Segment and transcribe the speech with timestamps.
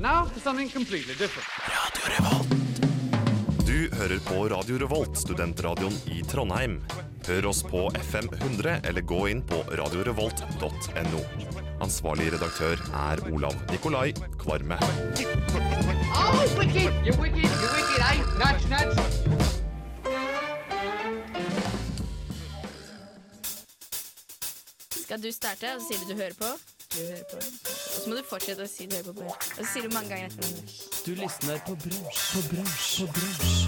[0.00, 1.46] Now for something completely different.
[3.66, 6.78] Du hører på Radio Revolt, studentradioen i Trondheim.
[7.26, 11.20] Hør oss på FM 100 eller gå inn på radiorevolt.no.
[11.84, 14.80] Ansvarlig redaktør er Olav Nikolai Kvarme.
[16.16, 16.92] Oh, wicked!
[17.04, 18.24] You're wicked, you're wicked, eh?
[18.40, 18.96] Nudge, nudge.
[24.96, 26.79] Skal du starte, og så sier du du hører på.
[26.90, 27.36] Du hører på.
[27.36, 29.26] Og så må du fortsette å si du hører på.
[29.30, 30.72] Og så sier du mange ganger etter hverandre.
[31.06, 33.60] Du lysner på brunsj, på brunsj, på brunsj.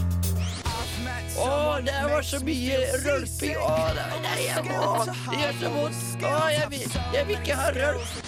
[1.39, 1.51] Å,
[1.87, 3.55] det var så mye rølping.
[3.63, 4.67] Å, det er det jeg.
[4.67, 6.27] Det gjør så vondt.
[6.27, 8.19] Å, jeg vil, jeg vil ikke ha rølp.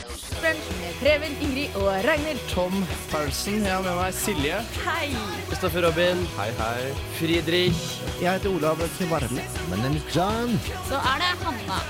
[0.45, 0.71] Brunsj
[1.03, 2.47] Preben, Ingrid og Ragnhild.
[2.55, 2.81] Tom
[3.11, 4.63] Paulsen, jeg har med meg Silje.
[4.87, 5.11] Hei!
[5.51, 6.23] Kristoffer Robin.
[6.39, 6.95] Hei, hei.
[7.19, 7.85] Friedrich.
[8.23, 9.51] Jeg heter Olav Kvarme.
[9.73, 10.55] Men den John.
[10.87, 11.83] Så er det Hanna.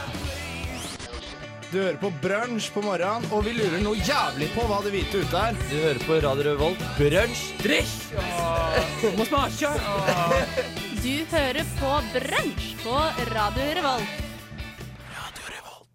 [1.75, 5.25] Du hører på brunsj på morgenen, og vi lurer noe jævlig på hva det hvite
[5.25, 5.57] ute er.
[5.67, 6.83] Du hører på Radio Revolt.
[6.95, 7.41] Brunsj.
[7.65, 7.95] Drikk!
[9.19, 9.73] Må smake.
[11.03, 13.01] Du hører på Brunsj på
[13.33, 14.21] Radio Revolt.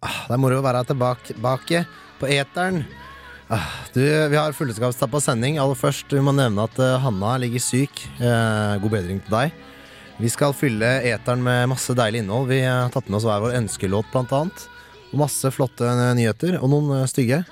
[0.04, 1.80] Det er moro å være tilbake, tilbake
[2.20, 2.82] på eteren.
[3.48, 5.56] Ah, Du, vi har fullskapstapp på sending.
[5.62, 8.02] Aller først vi må nevne at eh, Hanna ligger syk.
[8.20, 9.56] Eh, god bedring til deg.
[10.20, 12.52] Vi skal fylle eteren med masse deilig innhold.
[12.52, 14.68] Vi har tatt med oss hver vår ønskelåt, blant annet.
[15.10, 17.42] Og masse flotte nyheter, og noen eh, stygge.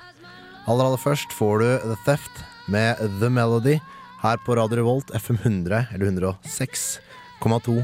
[0.69, 3.79] Aller aller først får du The Theft med The Melody
[4.21, 7.79] her på Radio Revolt FM 100 eller 106,2.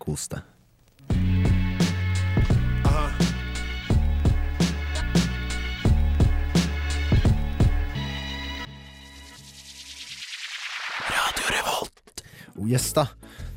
[0.00, 0.46] Kos deg.
[12.60, 13.06] Oh, yes da.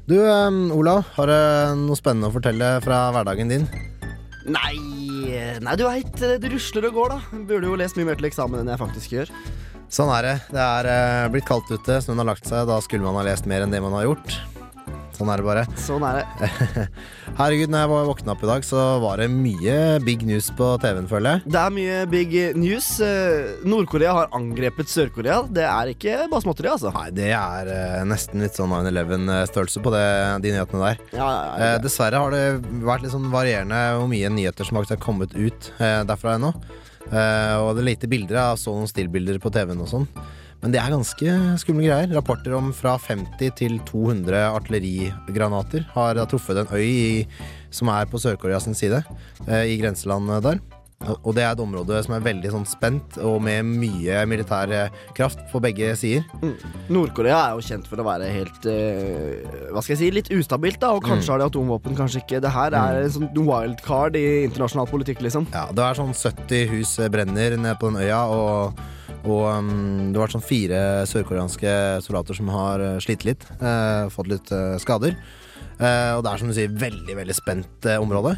[0.08, 3.68] Du, um, Olav, har du noe spennende å fortelle fra hverdagen din?
[4.48, 4.76] Nei,
[5.64, 7.44] nei, du veit, det rusler og går, da.
[7.50, 9.34] Burde jo lest mye mer til eksamen enn jeg faktisk gjør.
[9.94, 10.36] Sånn er det.
[10.50, 12.66] Det er eh, blitt kaldt ute, snøen har lagt seg.
[12.70, 14.40] Da skulle man ha lest mer enn det man har gjort.
[15.14, 15.64] Sånn er det bare.
[15.78, 16.86] Sånn er det.
[17.40, 20.72] Herregud, når jeg var våkna opp i dag, så var det mye big news på
[20.82, 21.52] TV-en, føler jeg.
[21.54, 22.88] Det er mye big news.
[23.06, 25.42] Eh, Nord-Korea har angrepet Sør-Korea.
[25.54, 26.92] Det er ikke bare småtteri, altså.
[26.98, 30.04] Nei, det er eh, nesten litt sånn 9-11-størrelse på det,
[30.46, 31.04] de nyhetene der.
[31.14, 31.82] Ja, ja, Eh, ja.
[31.84, 32.44] dessverre har det
[32.86, 36.54] vært litt sånn varierende hvor mye nyheter som har kommet ut eh, derfra ennå.
[37.14, 38.40] Eh, og det er lite bilder.
[38.40, 40.08] Jeg så noen stillbilder på TV-en og sånn.
[40.64, 42.14] Men det er ganske skumle greier.
[42.16, 47.28] Rapporter om fra 50 til 200 artillerigranater har da truffet en øy i,
[47.74, 49.04] som er på Sør-Koreas side,
[49.48, 50.62] eh, i grenselandet der.
[51.04, 54.90] Og- det er et område som er veldig sånn spent, og med mye militær eh,
[55.14, 56.24] kraft på begge sider.
[56.88, 59.44] Nord-Korea er jo kjent for å være helt eh,
[59.74, 60.94] Hva skal jeg si, litt ustabilt, da.
[60.96, 62.40] Og kanskje har de atomvåpen, kanskje ikke.
[62.40, 65.48] Det her er en sånn wildcard i internasjonal politikk, liksom.
[65.52, 68.80] Ja, det er sånn 70 hus brenner nede på den øya, og,
[69.24, 70.80] og um, det vært sånn fire
[71.10, 75.16] sørkoreanske soldater som har uh, slitt litt, eh, fått litt eh, skader.
[75.80, 78.36] Eh, og det er som du sier, veldig, veldig spent eh, område.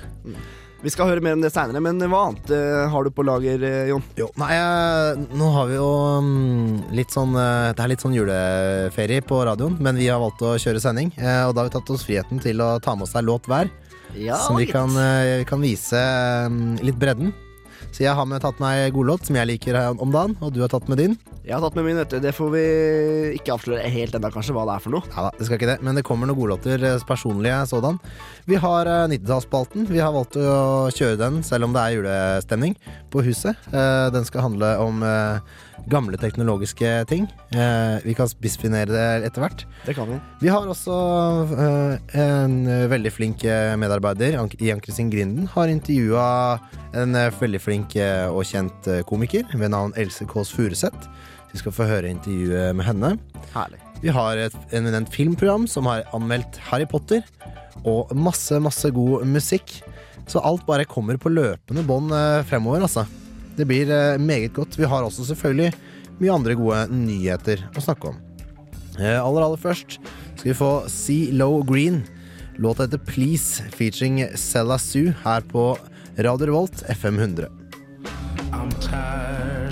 [0.86, 3.64] Vi skal høre mer om det seinere, men hva annet eh, har du på lager,
[3.66, 4.04] eh, Jon?
[4.20, 5.88] Jo, nei, eh, nå har vi jo
[6.22, 10.44] um, litt sånn eh, Det er litt sånn juleferie på radioen, men vi har valgt
[10.46, 11.10] å kjøre sending.
[11.18, 13.50] eh, og da har vi tatt oss friheten til å ta med oss ei låt
[13.50, 13.72] hver,
[14.14, 16.04] Ja, som vi kan, eh, vi kan vise
[16.46, 17.34] um, litt bredden.
[17.96, 20.72] Så jeg har med tatt meg godlåt, som jeg liker om dagen, og du har
[20.74, 21.14] tatt med din.
[21.46, 22.18] Jeg har tatt med min, vet du.
[22.20, 22.64] Det får vi
[23.38, 25.08] ikke avsløre helt ennå, kanskje, hva det er for noe.
[25.14, 28.02] Ja da, det skal ikke det, men det kommer noen godlåter, eh, personlige sådan.
[28.52, 29.88] Vi har eh, 90-tallsspalten.
[29.88, 32.76] Vi har valgt å kjøre den, selv om det er julestemning
[33.16, 33.64] på huset.
[33.72, 35.56] Eh, den skal handle om eh,
[35.92, 37.28] gamle teknologiske ting.
[37.54, 39.66] Eh, vi kan spissfinere det etter hvert.
[39.86, 40.20] Det kan vi.
[40.42, 40.96] Vi har også
[41.54, 42.58] eh, en
[42.92, 45.50] veldig flink eh, medarbeider i Ann-Kristin Grinden.
[45.54, 46.28] Har intervjua
[46.98, 51.10] en eh, veldig flink eh, og kjent komiker ved navn Else Kåss Furuseth.
[51.54, 53.16] Vi skal få høre intervjuet med henne.
[53.54, 53.82] Herlig.
[54.04, 57.24] Vi har et eminent filmprogram som har anmeldt Harry Potter,
[57.86, 59.78] og masse, masse god musikk.
[60.28, 62.12] Så alt bare kommer på løpende bånd
[62.50, 63.06] fremover, altså.
[63.56, 64.80] Det blir eh, meget godt.
[64.80, 65.72] Vi har også selvfølgelig
[66.20, 68.18] mye andre gode nyheter å snakke om.
[69.00, 69.98] Eh, aller, aller først
[70.36, 72.04] skal vi få See Low Green.
[72.60, 75.78] Låta heter Please featuring Sella Sue her på
[76.18, 77.50] Radio Revolt FM 100.
[78.52, 79.72] I'm tired.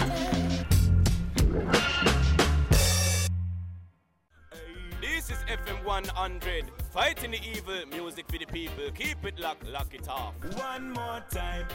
[5.02, 8.86] This is FM 100, fighting the evil, music for the people.
[8.94, 10.34] Keep it locked, lock it off.
[10.72, 11.68] One more time.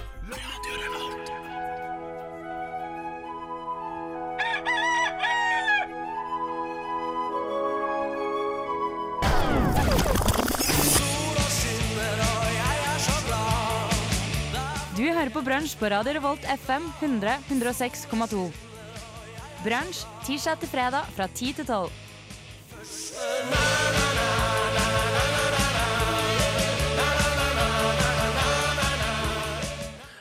[14.96, 18.50] Du hører på Brunsj på Radio Revolt FM 100 106,2.
[19.64, 21.90] Brunsj tirsdag til fredag fra 10 til 12.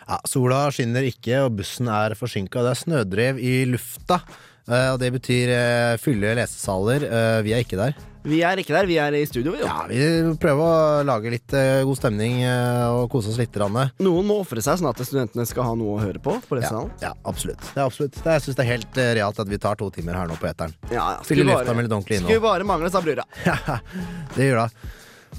[0.07, 2.62] Ja, sola skinner ikke, og bussen er forsinka.
[2.63, 4.21] Det er snødrev i lufta.
[4.69, 7.04] eh, Og det betyr eh, fulle lesesaler.
[7.04, 7.94] Eh, Vi er ikke der.
[8.27, 9.54] Vi er ikke der, vi er i studio.
[9.56, 9.63] jo.
[9.63, 13.56] Ja, Vi prøver å lage litt god stemning og kose oss litt.
[13.63, 13.86] Anne.
[14.04, 16.36] Noen må ofre seg sånn at studentene skal ha noe å høre på.
[16.44, 17.62] på Ja, ja, absolutt.
[17.74, 18.12] Det er absolutt.
[18.19, 20.48] Det, jeg syns det er helt realt at vi tar to timer her nå på
[20.51, 20.75] eteren.
[20.92, 21.24] Ja, ja.
[21.24, 21.65] Skulle bare-
[22.03, 23.24] Skulle bare bare mangle, sa brura.
[24.36, 24.71] Det gjør det.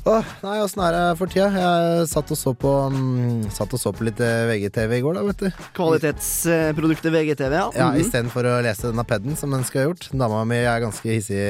[0.08, 1.48] Åh, nei, åssen er det for tida?
[1.52, 5.18] Jeg satt og så på, um, satt og så på litt eh, VGTV i går,
[5.18, 5.64] da, vet du.
[5.76, 7.66] Kvalitetsproduktet VGTV, ja.
[7.76, 8.00] Ja, Mhm.
[8.04, 10.08] Istedenfor å lese denne paden som den skal ha gjort.
[10.12, 11.42] Dama mi er ganske hissig.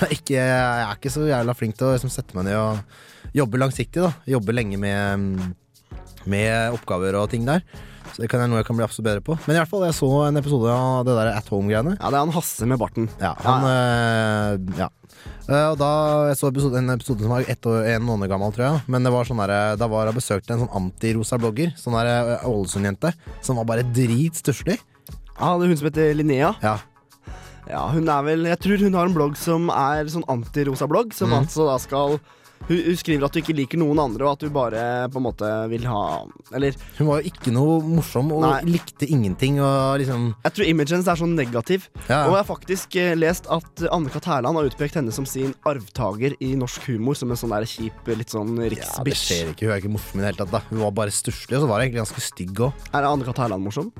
[0.16, 3.58] Ikke, jeg er ikke så jævla flink til å liksom, sette meg ned og jobbe
[3.60, 4.02] langsiktig.
[4.02, 5.54] da Jobbe lenge med, mm,
[6.26, 7.62] med oppgaver og ting der.
[8.14, 9.34] Så det kan jeg noe jeg kan bli absolutt bedre på.
[9.46, 11.96] Men i hvert fall, jeg så en episode av det der At Home-greiene.
[12.00, 13.10] ja, det er han Hasse med barten.
[13.20, 14.88] Ja, han øh, Ja.
[15.46, 15.90] Eh, og da
[16.32, 18.82] Jeg så episode, en episode som var ett år, en måned gammel, tror jeg.
[18.90, 21.72] Men det var sånn der, da var jeg besøkte en sånn antirosa blogger.
[21.78, 23.12] Sånn der øh, Ålesund-jente.
[23.46, 24.80] Som var bare dritstusslig.
[25.36, 26.54] Ja, det er hun som heter Linnea.
[26.64, 26.78] Ja.
[27.66, 31.14] Ja, hun er vel Jeg tror hun har en blogg som er sånn antirosa blogg,
[31.14, 31.38] som mm.
[31.40, 32.18] altså da skal
[32.66, 34.80] hun, hun skriver at du ikke liker noen andre, og at du bare
[35.12, 36.00] på en måte vil ha
[36.56, 38.60] Eller Hun var jo ikke noe morsom og Nei.
[38.66, 39.60] likte ingenting.
[39.62, 41.86] Og liksom jeg tror imagen hennes er sånn negativ.
[42.08, 42.24] Ja.
[42.26, 44.26] Og jeg har faktisk eh, lest at Anne-Kat.
[44.26, 48.10] Hærland har utpekt henne som sin arvtaker i norsk humor, som en sånn der kjip,
[48.10, 49.68] litt sånn ja, det skjer ikke.
[49.68, 50.54] Hun er ikke morsom i det hele tatt.
[50.56, 52.86] da Hun var bare stusslig, og så var hun egentlig ganske stygg òg.
[52.92, 53.44] er Anne-Kat.
[53.46, 53.92] Hærland morsom?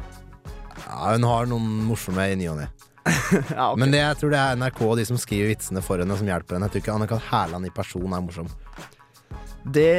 [0.86, 2.68] Ja, hun har noen morsomme i ny og ne.
[3.56, 3.80] ja, okay.
[3.80, 6.26] Men det, jeg tror det er NRK og de som skriver vitsene for henne, som
[6.28, 6.68] hjelper henne.
[6.68, 7.26] Jeg tror ikke Anne-Kat.
[7.30, 8.50] Hærland i person er morsom.
[9.66, 9.90] Det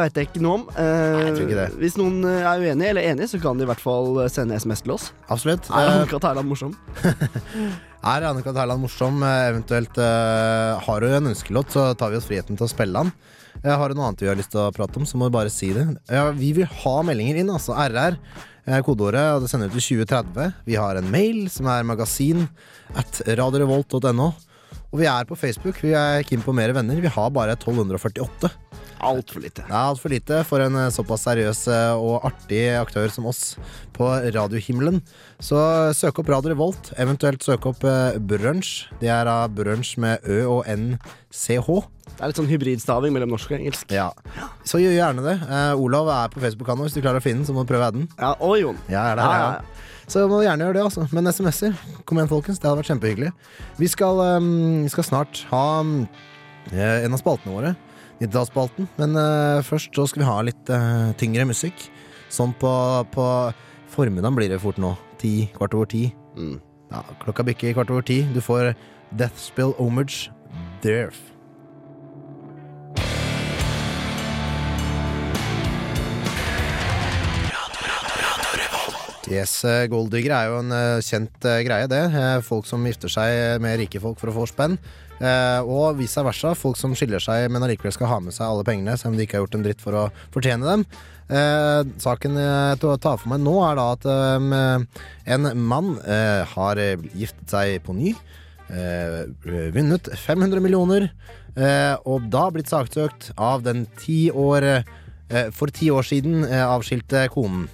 [0.00, 0.62] veit jeg ikke noe om.
[0.74, 1.66] Eh, jeg tror ikke det.
[1.78, 4.56] Hvis noen eh, er uenig eller enig, så kan de i hvert fall eh, sende
[4.58, 5.10] SMS til oss.
[5.30, 5.68] Absolutt.
[5.70, 6.26] Er Eh, Anne-Kat.
[6.26, 6.72] Hærland morsom?
[8.02, 8.56] Er Anne-Kat.
[8.58, 9.20] Hærland morsom?
[9.22, 12.98] Eh, Eventuelt eh, har du en ønskelåt, så tar vi oss friheten til å spille
[13.04, 13.12] den.
[13.62, 15.36] Jeg har du noe annet vi har lyst til å prate om, så må du
[15.36, 15.84] bare si det.
[16.10, 17.76] Ja, vi vil ha meldinger inn, altså.
[17.78, 18.18] RR.
[18.66, 20.48] Eh, Kodeordet, og det sender ut til 2030.
[20.68, 22.46] Vi har en mail som er magasin
[22.98, 24.32] at radiorevolt.no.
[24.92, 25.78] Og vi er på Facebook.
[25.82, 27.00] Vi er keen på mer venner.
[27.00, 28.52] Vi har bare 1248.
[29.02, 29.64] Altfor lite.
[29.66, 33.42] Det er altfor lite for en eh, såpass seriøs eh, og artig aktør som oss
[33.96, 35.00] på radiohimmelen.
[35.42, 35.58] Så
[35.98, 38.72] søk opp Radio Revolt, eventuelt søk opp Brunch Brunsj.
[39.00, 41.68] Det er av brunsj med Ø og NCH.
[42.12, 43.92] Det er litt sånn hybridstaving mellom norsk og engelsk.
[43.94, 44.10] Ja.
[44.68, 45.36] Så gjør gjerne det.
[45.48, 46.86] Uh, Olav er på Facebook-kanalen.
[46.86, 48.10] Hvis du klarer å finne den, så må du prøve å adde den.
[48.18, 48.78] Ja, og Jon.
[48.92, 49.88] Ja, er det, Ja, ja, ja, ja.
[50.12, 51.06] Så må du gjerne gjøre det, altså.
[51.14, 52.60] Men SMS-er, kom igjen, folkens.
[52.60, 53.30] Det hadde vært kjempehyggelig.
[53.78, 54.50] Vi skal, um,
[54.84, 55.94] vi skal snart ha um,
[56.74, 57.72] en av spaltene våre.
[58.22, 58.88] 90-tallsspalten.
[59.00, 61.88] Men uh, først så skal vi ha litt uh, tyngre musikk.
[62.32, 62.70] Sånn på,
[63.12, 63.26] på
[63.92, 64.94] formiddagen blir det fort nå.
[65.20, 66.06] Ti, kvart over ti.
[66.38, 66.56] Mm.
[66.92, 68.22] Ja, klokka bikker kvart over ti.
[68.34, 68.72] Du får
[69.18, 70.30] Deathspill Homage
[70.84, 71.18] Derf.
[79.32, 82.02] Yes, eh, Golddigger er jo en kjent greie, det.
[82.44, 84.76] Folk som gifter seg med rike folk for å få spenn.
[85.22, 86.50] Eh, og vice versa.
[86.58, 89.26] Folk som skiller seg, men allikevel skal ha med seg alle pengene, selv om de
[89.26, 90.86] ikke har gjort en dritt for å fortjene dem.
[91.32, 95.04] Eh, saken jeg tar for meg nå, er da at eh,
[95.36, 98.16] en mann eh, har eh, giftet seg på ny.
[98.72, 99.22] Eh,
[99.74, 101.10] vunnet 500 millioner,
[101.54, 106.64] eh, og da blitt saksøkt av den ti år eh, For ti år siden eh,
[106.66, 107.68] avskilte konen.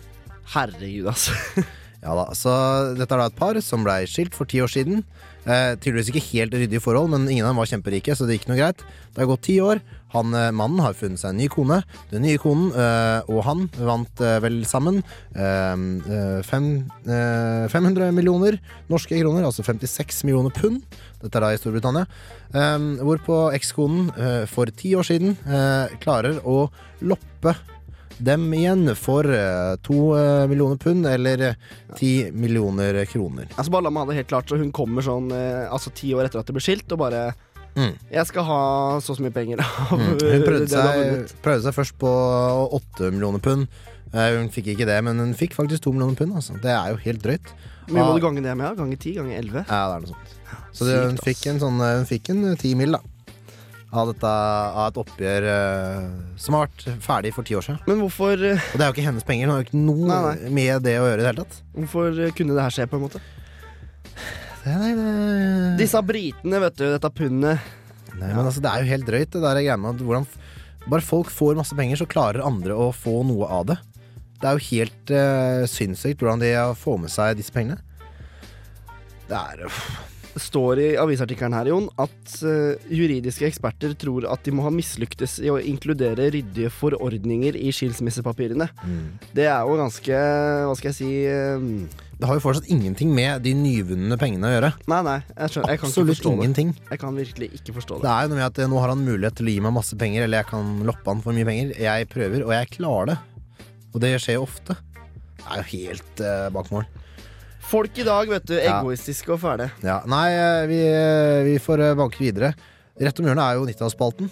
[0.54, 1.34] Herregud, altså.
[1.98, 2.52] Ja da, så
[2.94, 5.00] Dette er da et par som ble skilt for ti år siden.
[5.48, 8.50] Eh, tydeligvis ikke helt ryddige forhold, men ingen av dem var kjemperike, så det gikk
[8.50, 8.82] noe greit.
[9.14, 9.80] Det har gått ti år.
[10.12, 11.82] Han, eh, Mannen har funnet seg en ny kone.
[12.10, 15.00] Den nye konen eh, og han vant eh, vel sammen
[15.36, 16.68] eh, eh, fem,
[17.08, 18.58] eh, 500 millioner
[18.92, 20.84] norske kroner, altså 56 millioner pund.
[21.22, 22.04] Dette er da i Storbritannia.
[23.02, 25.34] Hvorpå ekskonen for ti år siden
[26.00, 26.68] klarer å
[27.02, 27.56] loppe
[28.18, 31.54] dem igjen for eh, to eh, millioner pund, eller eh,
[31.96, 33.46] ti millioner kroner.
[33.56, 35.30] altså bare la meg ha det helt klart, så hun kommer sånn
[35.70, 37.28] Altså ti år etter at det ble skilt, og bare
[37.78, 37.92] Mm.
[38.10, 38.60] Jeg skal ha
[38.98, 40.00] så så mye penger Mm.
[40.18, 42.10] Hun prøvde seg, prøvde seg først på
[42.74, 43.68] åtte millioner pund.
[44.10, 46.34] Hun fikk ikke det, men hun fikk faktisk to millioner pund.
[46.34, 46.56] Altså.
[46.58, 47.52] Det er jo helt drøyt.
[47.92, 48.16] Mye må Ah.
[48.16, 48.66] du gange det med?
[48.66, 49.12] ganger Gange ti?
[49.14, 49.62] Gange elleve?
[49.68, 50.34] Ja, det er noe sånt.
[50.74, 53.00] Så det, hun fikk en sånn Hun fikk en ti mil, da.
[53.88, 57.78] Av, dette, av et oppgjør eh, som har vært ferdig for ti år siden.
[57.88, 59.46] Men hvorfor, eh, Og det er jo ikke hennes penger.
[59.48, 60.50] Hun har jo ikke noe Nei, nei.
[60.58, 61.60] med det å gjøre i det hele tatt.
[61.78, 63.22] hvorfor eh, kunne det her skje, på en måte?
[64.66, 65.08] Det, nei, det...
[65.80, 67.64] Disse britene, vet du, dette pundet.
[68.18, 70.36] Nei, men altså, det er jo helt drøyt, det der greia med at hvordan f-
[70.88, 73.78] Bare folk får masse penger, så klarer andre å få noe av det.
[74.40, 77.80] Det er jo helt uh, sinnssykt hvordan de får med seg disse pengene.
[79.28, 79.80] Det er uff.
[80.38, 85.38] Står i avisartikkelen her, Jon, at eh, juridiske eksperter tror at de må ha mislyktes
[85.42, 88.68] i å inkludere ryddige forordninger i skilsmissepapirene.
[89.34, 90.20] Det er jo ganske
[90.68, 91.66] Hva skal jeg si eh,
[92.18, 94.70] Det har jo fortsatt ingenting med de nyvunne pengene å gjøre.
[94.90, 95.16] Nei, nei.
[95.34, 96.38] Jeg, skjønner, jeg Absolutt ingenting.
[96.38, 96.44] det.
[96.48, 96.72] ingenting.
[96.92, 98.12] Jeg kan virkelig ikke forstå Det det.
[98.14, 99.98] er jo noe med at eh, nå har han mulighet til å gi meg masse
[100.00, 101.74] penger, eller jeg kan loppe han for mye penger.
[101.88, 103.18] Jeg prøver, og jeg klarer det.
[103.94, 104.78] Og det skjer jo ofte.
[105.38, 106.84] Det er jo helt uh, bak mål.
[107.68, 109.68] Folk i dag, vet du, egoistiske og fæle.
[109.84, 112.54] Ja, nei, eh, vi, eh, vi får eh, banke videre.
[112.98, 114.30] Rett om hjørnet er jo 90-tallsspalten.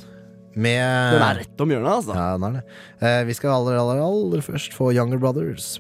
[0.57, 2.17] Med Den er rett om hjørnet, altså.
[2.17, 3.27] Ja, den er det.
[3.29, 5.75] Vi skal aller, aller, aller først få Younger Brothers.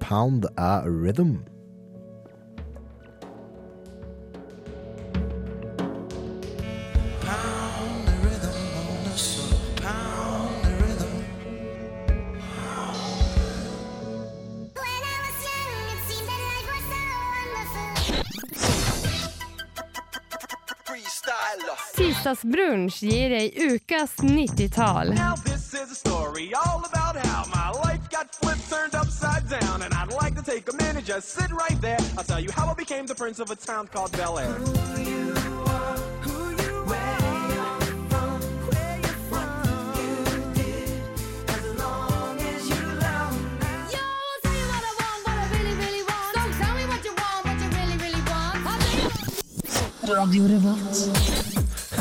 [0.00, 1.42] Pound a Rhythm.
[22.34, 25.14] Tisdagsbrunch gir deg ukas 90-tall.
[25.14, 25.64] Now this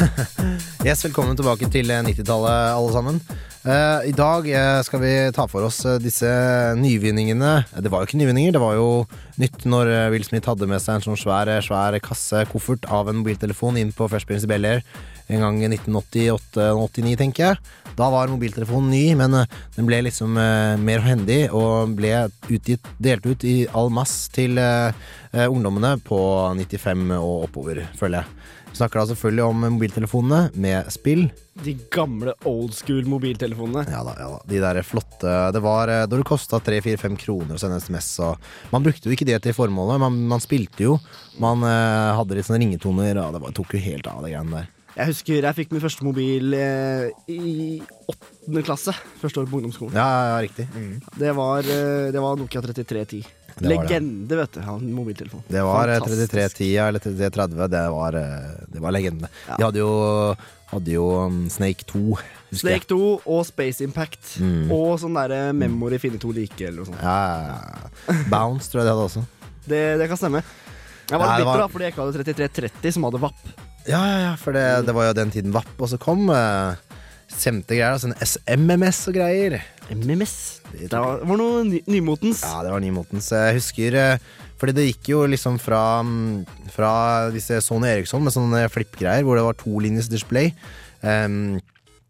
[0.88, 3.20] Yes, velkommen tilbake til eh, 90-tallet, alle sammen.
[3.64, 6.28] Uh, I dag uh, skal vi ta for oss uh, disse
[6.76, 7.52] nyvinningene.
[7.72, 8.88] Eh, Det var jo ikke nyvinninger, det var jo
[9.40, 12.84] nytt når eh, Will Smith hadde med seg en sånn svær, eh, svær kasse, koffert,
[12.92, 14.84] av en mobiltelefon inn på First Prince Bel Air
[15.32, 17.62] en gang i 1988-89, tenker jeg.
[17.96, 22.92] Da var mobiltelefonen ny, men eh, den ble liksom eh, mer hendig og ble utgitt,
[23.00, 24.92] delt ut i all mass til eh,
[25.32, 26.20] eh, ungdommene på
[26.60, 28.60] 95 og oppover, føler jeg.
[28.74, 31.28] Snakker da selvfølgelig om mobiltelefonene med spill.
[31.62, 33.86] De gamle old school mobiltelefonene.
[33.92, 34.40] Ja da, ja da.
[34.50, 38.10] De der flotte Det var eh, da det kosta 3-4-5 kroner å sende SMS.
[38.26, 40.02] Og man brukte jo ikke det til formålet.
[40.02, 40.98] Man, man spilte jo.
[41.44, 44.64] Man eh, hadde litt sånne ringetoner, og det var, tok jo helt av, de greiene
[44.64, 44.72] der.
[44.94, 48.94] Jeg husker jeg fikk min første mobil eh, i åttende klasse.
[49.22, 49.98] Første år på ungdomsskolen.
[49.98, 50.68] Ja, ja, ja riktig.
[51.18, 53.24] Det, var, eh, det var Nokia 3310.
[53.62, 54.60] Legende, vet du.
[54.66, 55.44] Han mobiltelefon.
[55.48, 57.68] Det var eh, 3310 eller 3330.
[57.70, 59.30] Det var, eh, det var legende.
[59.48, 59.58] Ja.
[59.60, 59.92] De hadde jo,
[60.74, 62.18] hadde jo um, Snake 2.
[62.54, 64.36] Snake 2 og Space Impact.
[64.42, 64.72] Mm.
[64.74, 67.02] Og sånn derre Memory finne to like, eller noe sånt.
[67.04, 68.24] Ja.
[68.32, 69.26] Bounce tror jeg de hadde også.
[69.68, 70.42] Det, det kan stemme.
[71.10, 73.46] Jeg var litt bitter var- da, fordi jeg ikke hadde 3330 som hadde VAP.
[73.84, 76.30] Ja, ja, ja, for det, det var jo den tiden VAP også kom.
[76.32, 76.76] eh,
[77.34, 79.58] Sendte greier, altså en SMMS og greier.
[79.92, 80.36] MMS.
[80.74, 82.44] Det var, var noe ny, nymotens.
[82.46, 83.28] Ja, det var nymotens.
[83.34, 84.24] Jeg husker eh,
[84.62, 86.94] Fordi det gikk jo liksom fra, mm, fra
[87.34, 90.54] disse Sony Eriksson med sånne flippgreier hvor det var tolinjes display.
[91.04, 91.58] Um,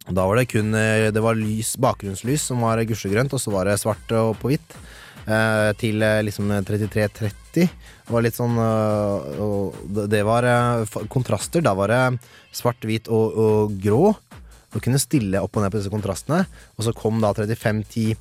[0.05, 3.69] da var det kun eh, Det var lys, bakgrunnslys som var gusjegrønt, og så var
[3.71, 4.77] det svart og på hvitt.
[5.23, 7.71] Eh, til eh, liksom 3330.
[8.03, 9.77] Det var litt sånn og
[10.11, 10.43] det- var
[11.07, 11.63] kontraster.
[11.63, 12.01] Da var det
[12.51, 14.11] svart, hvit og, og grå.
[14.73, 16.43] Du kunne stille opp og ned på disse kontrastene.
[16.77, 18.17] Og så kom da 3510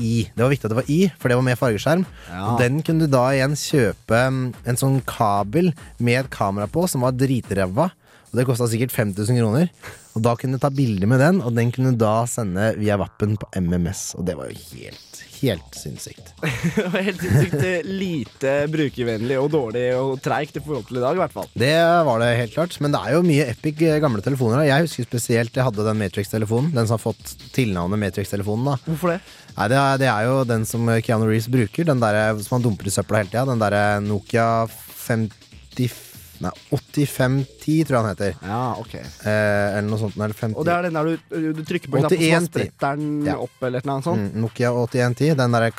[0.00, 0.12] i.
[0.34, 2.04] Det var viktig at det var i, for det var med fargeskjerm.
[2.40, 6.86] Og den kunne du da igjen kjøpe mm, en sånn kabel med et kamera på
[6.90, 7.90] som var dritræva.
[8.30, 9.72] Og det kosta sikkert 5000 kroner.
[10.14, 12.98] Og da kunne du ta bilde med den, og den kunne du da sende via
[13.00, 14.12] Vappen på MMS.
[14.18, 15.09] Og det var jo helt,
[15.40, 16.32] helt sinnssykt.
[17.06, 21.22] Helt sinnssykt eh, lite brukervennlig og dårlig og treigt i forhold til i dag, i
[21.22, 21.48] hvert fall.
[21.58, 21.72] Det
[22.08, 22.76] var det helt klart.
[22.84, 24.66] Men det er jo mye epic eh, gamle telefoner.
[24.68, 26.74] Jeg husker spesielt jeg hadde den Matrix-telefonen.
[26.76, 28.72] Den som har fått tilnavnet Matrix-telefonen.
[28.72, 29.20] da Hvorfor det?
[29.56, 31.88] Nei, det er, det er jo den som Keanu Reeves bruker.
[31.88, 33.48] Den der som han dumper i søpla hele tida.
[33.48, 36.09] Den derre Nokia 50
[36.40, 38.36] Nei, 8510, tror jeg han heter.
[38.48, 38.94] Ja, ok.
[38.96, 40.14] Eh, eller noe sånt.
[40.16, 40.56] Eller 50.
[40.56, 43.34] Og det er den der du, du trykker på knappen, så 81 spretter den Ja.
[43.44, 44.22] opp, eller noe sånt?
[44.32, 45.34] mm, Nokia 8110.
[45.36, 45.70] Den derre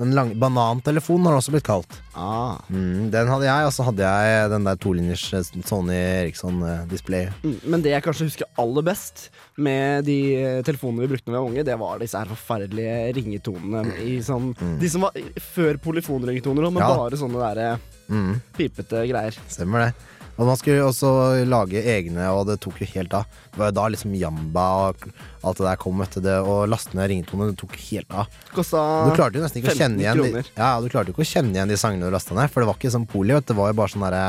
[0.00, 1.98] Den lange Banantelefonen har også blitt kalt.
[2.16, 2.56] Ah.
[2.72, 7.28] Mm, den hadde jeg, og så hadde jeg den der tolinjers eh, Sony Eriksson-display.
[7.44, 9.28] Mm, Men det jeg kanskje husker aller best
[9.60, 13.14] med de eh, telefonene vi brukte da vi var unge, det var disse her forferdelige
[13.20, 15.12] ringetonene i sånn De som var
[15.54, 16.88] før polyfonringetoner, men Mm.
[16.88, 16.96] Ja.
[16.96, 17.78] bare sånne derre
[18.10, 18.40] Mm.
[18.56, 19.36] pipete greier.
[19.48, 19.92] Stemmer det.
[20.40, 21.08] Og man skulle også
[21.44, 23.26] lage egne, og det tok jo helt av.
[23.52, 25.02] Det var jo da liksom Jamba og
[25.44, 26.22] alt det der kom, etter.
[26.24, 28.30] Det, og laste ned ringetoner, det tok helt av.
[28.54, 31.28] Kosta Du klarte jo nesten ikke å kjenne igjen de, ja, du klarte ikke å
[31.28, 33.34] kjenne igjen de sangene du lasta ned, for det var ikke sånn poli.
[33.36, 33.44] Vet.
[33.44, 33.52] du.
[33.52, 34.24] Det var jo bare sånn derre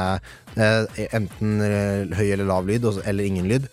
[0.57, 1.55] eh, Enten
[2.19, 3.69] høy eller lav lyd, eller ingen lyd.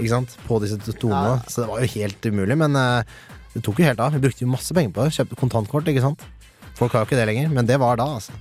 [0.00, 0.34] Ikke sant?
[0.48, 1.36] På disse to- tonene.
[1.38, 1.46] Ja.
[1.46, 2.58] Så det var jo helt umulig.
[2.66, 3.14] Men eh,
[3.54, 4.10] det tok jo helt av.
[4.18, 5.14] Vi brukte jo masse penger på det.
[5.20, 6.26] Kjøpte kontantkort, ikke sant.
[6.76, 8.34] Folk har jo ikke det lenger, men det var da, altså.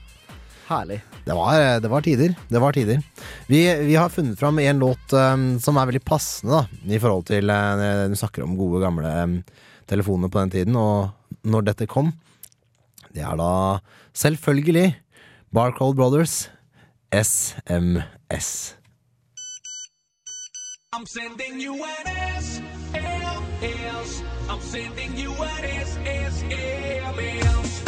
[0.65, 1.01] Herlig.
[1.25, 2.34] Det var, det var tider.
[2.50, 3.01] Det var tider.
[3.48, 7.25] Vi, vi har funnet fram en låt um, som er veldig passende da, i forhold
[7.29, 9.36] til uh, Du snakker om gode, gamle um,
[9.86, 11.10] telefoner på den tiden, og
[11.45, 12.13] når dette kom.
[13.13, 13.77] Det er da
[14.17, 14.95] selvfølgelig
[15.53, 16.50] Barcode Brothers
[17.13, 18.75] SMS.
[20.95, 22.05] I'm sending you an
[22.41, 24.24] SLS.
[24.50, 27.85] I'm sending you an SSLS.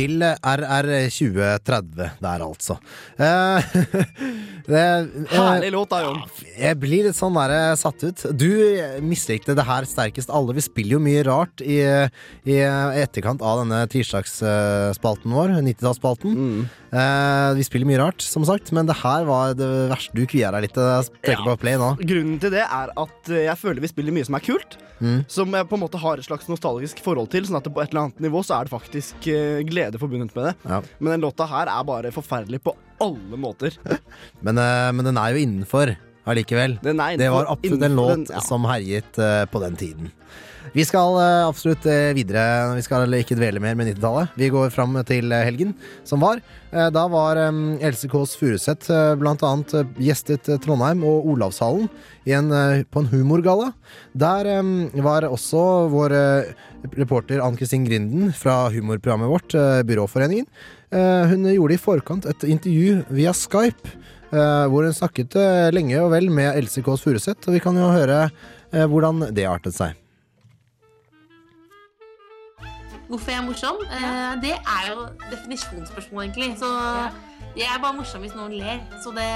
[0.00, 2.76] Til RR2030 der, altså.
[3.20, 3.74] Eh,
[4.70, 6.22] det, eh, Herlig låt da, Jon.
[6.56, 8.24] Jeg blir litt sånn der eh, satt ut.
[8.32, 8.48] Du
[9.04, 10.56] mislikte det her sterkest alle.
[10.56, 11.82] Vi spiller jo mye rart i,
[12.48, 12.60] i
[13.02, 16.38] etterkant av denne tirsdagsspalten vår, 90-tallsspalten.
[16.38, 16.62] Mm.
[16.90, 20.14] Eh, vi spiller mye rart, som sagt, men det her var det verste.
[20.16, 21.36] Du kvier deg litt Ja.
[21.44, 21.92] på play nå.
[22.02, 24.76] Grunnen til det er at eh, jeg føler vi spiller mye som er kult.
[25.00, 25.24] Mm.
[25.32, 27.46] Som jeg på en måte har et slags nostalgisk forhold til.
[27.48, 30.50] Sånn at på et eller annet nivå så er det faktisk eh, glede forbundet med
[30.50, 30.54] det.
[30.66, 30.82] Ja.
[30.98, 33.78] Men den låta her er bare forferdelig på alle måter.
[34.44, 35.94] Men, uh, men den er jo innenfor
[36.28, 36.74] allikevel.
[36.84, 38.40] Det var absolutt en låt den- ja.
[38.44, 40.10] som herjet uh, på den tiden.
[40.70, 42.42] Vi skal eh, absolutt eh, videre.
[42.76, 44.36] Vi skal ikke dvele mer med 90-tallet.
[44.38, 45.74] Vi går fram til eh, helgen
[46.06, 46.42] som var.
[46.70, 47.40] Da var
[47.82, 51.88] Else Kåss Furuseth eh, gjestet Trondheim og Olavshallen
[52.30, 52.52] en,
[52.86, 53.72] på en humorgalla.
[54.14, 54.46] Der
[55.02, 56.14] var også vår
[56.94, 59.56] reporter Ann-Kristin Grinden fra humorprogrammet vårt,
[59.88, 60.46] Byråforeningen.
[60.92, 63.96] Hun gjorde i forkant et intervju via Skype.
[64.30, 65.34] Hvor hun snakket
[65.74, 67.48] lenge og vel med Else Kåss Furuseth.
[67.48, 68.28] Og vi kan jo høre
[68.70, 69.98] hvordan det artet seg.
[73.10, 73.80] Hvorfor jeg er morsom?
[73.90, 74.10] Ja.
[74.38, 76.52] det er jo definisjonsspørsmål, egentlig.
[76.60, 76.68] Så
[77.58, 78.78] jeg er bare morsom hvis noen ler.
[79.02, 79.26] Så det,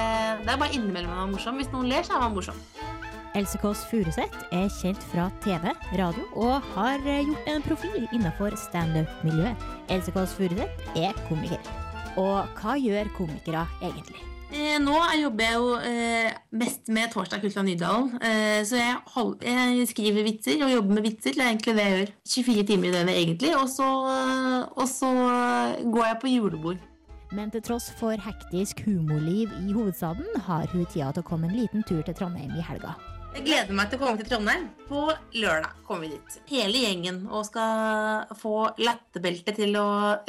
[0.44, 1.58] det er bare innimellom man er morsom.
[1.58, 2.60] Hvis noen ler, så er man morsom.
[3.34, 8.54] Else Kåss Furuseth er kjent fra TV, radio og har eh, gjort en profil innenfor
[8.68, 9.66] standup-miljøet.
[9.90, 11.58] Else Kåss Furuseth er komiker.
[12.14, 14.22] Og hva gjør komikere egentlig?
[14.54, 18.12] Eh, nå jobber jeg jo eh, mest med Torsdag kult fra Nydalen.
[18.22, 21.34] Eh, så jeg, hold, jeg skriver vitser og jobber med vitser.
[21.34, 22.12] Det er egentlig det jeg gjør.
[22.34, 23.54] 24 timer i døgnet, egentlig.
[23.58, 23.88] Og så,
[24.76, 25.10] og så
[25.82, 26.90] går jeg på julebord.
[27.34, 31.58] Men til tross for hektisk humorliv i hovedstaden, har hun tida til å komme en
[31.58, 32.94] liten tur til Trondheim i helga.
[33.34, 34.68] Jeg gleder meg til å komme til Trondheim.
[34.86, 36.34] På lørdag kommer vi dit.
[36.52, 39.86] Hele gjengen og skal få latterbelte til å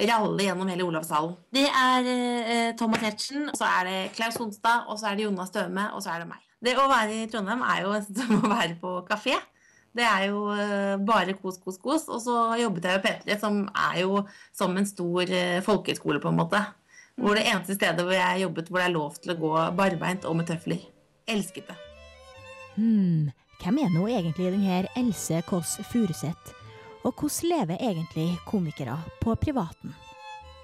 [0.10, 1.36] ralle gjennom hele Olavshallen.
[1.54, 5.54] Det er eh, Thomas Hertzen, så er det Klaus Honstad, og så er det Jonas
[5.54, 6.42] Støme, og så er det meg.
[6.66, 9.38] Det å være i Trondheim er jo som å være på kafé.
[9.96, 12.10] Det er jo eh, bare kos, kos, kos.
[12.10, 16.34] Og så jobbet jeg jo P3, som er jo som en stor eh, folkehøyskole, på
[16.34, 16.66] en måte.
[17.22, 20.26] Hvor det eneste stedet hvor jeg jobbet hvor det er lov til å gå barbeint
[20.26, 20.82] og med tøfler.
[21.30, 21.85] Elsket det.
[22.76, 26.54] Hmm, hvem er nå egentlig denne Else Kåss Furuseth?
[27.06, 29.94] Og hvordan lever egentlig komikere på privaten?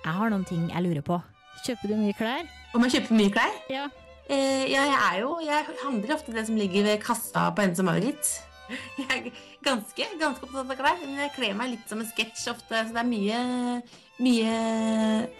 [0.02, 1.20] Jeg har noen ting jeg lurer på.
[1.66, 2.48] Kjøper du mye klær?
[2.74, 3.58] Om jeg kjøper mye klær?
[3.70, 3.88] Ja.
[4.32, 7.82] Eh, ja, jeg er jo Jeg handler ofte det som ligger ved kassa på Hennes
[7.84, 8.40] og Maurits.
[8.98, 9.26] Jeg er
[9.66, 12.86] ganske, ganske opptatt av klær, men jeg kler meg litt som en sketsj ofte.
[12.88, 13.40] Så det er mye,
[14.24, 14.54] mye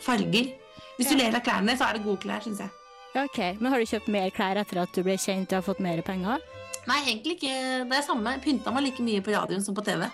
[0.04, 0.50] farger.
[0.98, 2.74] Hvis du ler av klærne, så er det gode klær, syns jeg.
[3.16, 5.80] Ok, Men har du kjøpt mer klær etter at du ble kjent og har fått
[5.84, 6.44] mer penger?
[6.90, 7.56] Nei, egentlig ikke.
[7.90, 8.36] Det er samme.
[8.44, 10.08] Pynta meg like mye på radioen som på TV.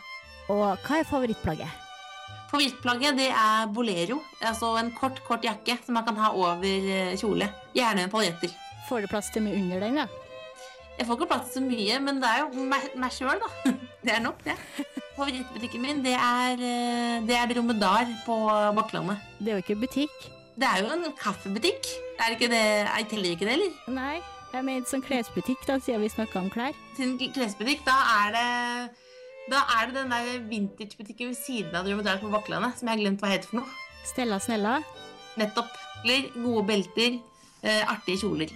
[0.51, 1.83] Og hva er favorittplagget?
[2.51, 4.21] Favorittplagget det er bolero.
[4.41, 7.49] Altså en kort, kort jakke som man kan ha over eh, kjole.
[7.75, 8.53] Gjerne med paljetter.
[8.87, 10.07] Får du plass til mye under den, da?
[10.97, 13.73] Jeg får ikke plass til så mye, men det er jo meg, meg sjøl, da.
[14.07, 14.53] Det er nok, det.
[15.17, 18.37] Favorittbutikken min, det er, eh, det er Dromedar på
[18.77, 19.19] Bakklandet.
[19.41, 20.15] Det er jo ikke butikk.
[20.57, 21.89] Det er jo en kaffebutikk.
[22.23, 22.63] Er ikke det?
[22.87, 23.75] Jeg teller ikke det, eller?
[23.93, 24.15] Nei,
[24.53, 26.77] jeg mente sånn klesbutikk, da, siden vi snakka om klær.
[26.97, 28.47] Til klesbutikk, da er det
[29.47, 33.03] da er det den der vintagebutikken ved siden av Dromedar på Bakklandet, som jeg har
[33.03, 33.75] glemt hva heter for noe.
[34.07, 34.73] Stella Snella.
[35.39, 35.71] Nettopp.
[36.07, 37.15] Gode belter,
[37.63, 38.51] eh, artige kjoler.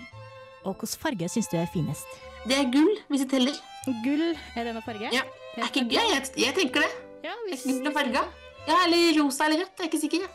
[0.63, 2.05] Og hvilken farge syns du er finest?
[2.45, 3.55] Det er gull, hvis det teller.
[4.03, 5.09] Gull, er det noe farge?
[5.15, 5.23] Ja.
[5.57, 5.97] Er ikke, gøy?
[5.97, 6.91] jeg, jeg tenker det.
[7.23, 8.21] Ja, Er ikke farga?
[8.67, 9.73] Ja, eller rosa eller rødt.
[9.79, 10.27] Jeg er ikke sikker.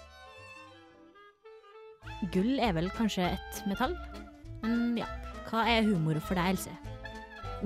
[2.32, 3.94] Gull er vel kanskje et metall?
[4.62, 5.06] Men ja,
[5.50, 6.74] hva er humor for deg, Else?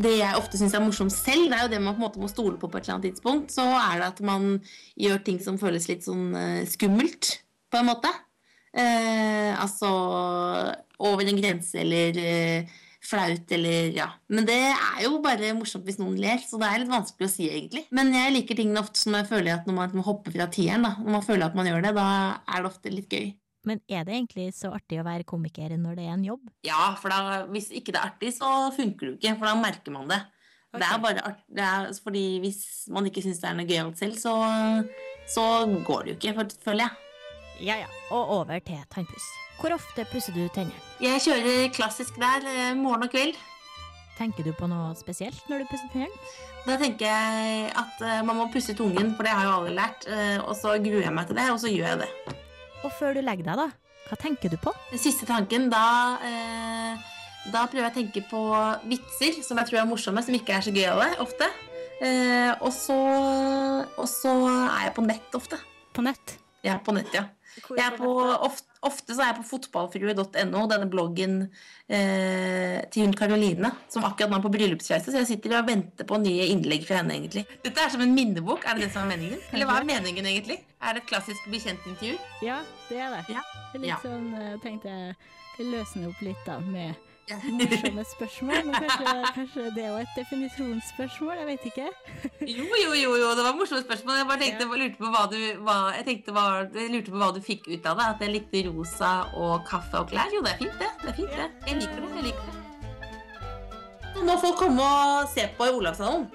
[0.00, 2.20] Det jeg ofte syns er morsomt selv, det er jo det man på en måte
[2.22, 3.54] må stole på på et eller annet tidspunkt.
[3.54, 4.52] Så er det at man
[5.00, 7.40] gjør ting som føles litt sånn eh, skummelt,
[7.70, 8.12] på en måte.
[8.70, 9.90] Eh, altså
[11.02, 14.06] over en grense eller eh, flaut eller ja.
[14.30, 17.32] Men det er jo bare morsomt hvis noen ler, så det er litt vanskelig å
[17.32, 17.86] si egentlig.
[17.96, 20.94] Men jeg liker tingene ofte som jeg føler at når man hopper fra tieren, da.
[21.00, 22.08] Når man føler at man gjør det, da
[22.46, 23.32] er det ofte litt gøy.
[23.68, 26.46] Men er det egentlig så artig å være komiker når det er en jobb?
[26.64, 29.56] Ja, for da, hvis ikke det er artig, så funker det jo ikke, for da
[29.60, 30.20] merker man det.
[30.70, 32.60] Det er bare art, det er, fordi hvis
[32.94, 34.34] man ikke syns det er noe gøyalt selv, så,
[35.28, 35.46] så
[35.86, 37.06] går det jo ikke, føler jeg.
[37.66, 39.26] Ja ja, og over til tannpuss.
[39.60, 40.78] Hvor ofte pusser du tennene?
[41.04, 43.36] Jeg kjører klassisk der, eh, morgen og kveld.
[44.16, 46.30] Tenker du på noe spesielt når du pusser tennene?
[46.64, 50.06] Da tenker jeg at eh, man må pusse tungen, for det har jo alle lært.
[50.08, 52.10] eh, og så gruer jeg meg til det, og så gjør jeg det.
[52.84, 53.68] Og før du legger deg, da?
[54.08, 54.72] Hva tenker du på?
[54.90, 57.10] Den siste tanken, da, eh,
[57.52, 58.40] da prøver jeg å tenke på
[58.90, 61.46] vitser som jeg tror er morsomme, som ikke er så gøyale ofte.
[62.00, 62.96] Eh, og, så,
[64.00, 65.60] og så er jeg på nett ofte.
[65.92, 66.38] På nett?
[66.64, 67.26] Ja, på nett, ja.
[67.76, 68.10] Jeg er på,
[68.46, 71.34] ofte, ofte så er jeg på fotballfrue.no, denne bloggen
[71.88, 76.08] eh, til hun Karoline, som akkurat nå er på bryllupsreise, så jeg sitter og venter
[76.08, 77.44] på nye innlegg fra henne, egentlig.
[77.64, 79.42] Dette er som en minnebok, er det det som er meningen?
[79.52, 80.60] Eller hva er meningen, egentlig?
[80.80, 82.16] Er det et klassisk bekjentintervju?
[82.46, 83.22] Ja, det er det.
[83.36, 83.44] Ja.
[83.74, 84.00] Er litt Ja.
[84.04, 86.94] sånn, eh, tenkte jeg løsne opp litt da, med
[87.60, 88.64] morsomme spørsmål.
[88.66, 91.88] Men kanskje, kanskje det er jo et definisjonsspørsmål, jeg vet ikke.
[92.40, 94.16] Jo, jo, jo, jo, det var morsomme spørsmål.
[94.20, 96.46] Jeg bare tenkte, lurte på hva du, hva, jeg tenkte hva,
[96.94, 98.08] lurte på hva du fikk ut av det.
[98.14, 100.32] At jeg likte rosa og kaffe og klær.
[100.34, 100.90] Jo, det er fint, det.
[101.04, 101.48] det, er fint, det.
[101.68, 102.12] Jeg liker det.
[102.16, 102.58] jeg liker det.
[104.20, 106.26] Nå må folk komme og se på i Olavshallen.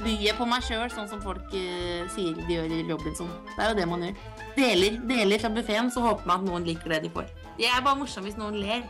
[0.00, 3.28] Byr på meg sjøl, sånn som folk uh, sier de gjør i Robinson.
[3.50, 4.22] Det er jo det man gjør.
[4.56, 7.28] Deler, deler fra buffeen, så håper man at noen liker det de får.
[7.58, 8.86] Det er bare morsomt hvis noen ler.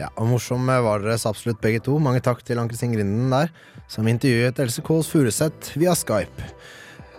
[0.00, 1.98] Ja, og Morsom var dere absolutt begge to.
[2.00, 3.50] Mange takk til Ann-Kristin Grinden der,
[3.90, 6.46] som intervjuet Else Kåls Furuseth via Skype.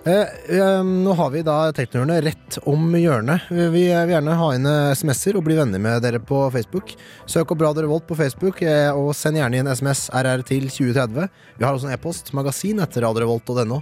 [0.01, 3.51] Eh, eh, nå har vi da Teknohjørnet rett om hjørnet.
[3.53, 6.95] Vi vil gjerne ha inn eh, SMS-er og bli venner med dere på Facebook.
[7.29, 11.29] Søk opp Radio Revolt på Facebook, eh, og send gjerne inn SMS RR til 2030.
[11.59, 13.81] Vi har også en e-post, magasin etter radiorevolt.no.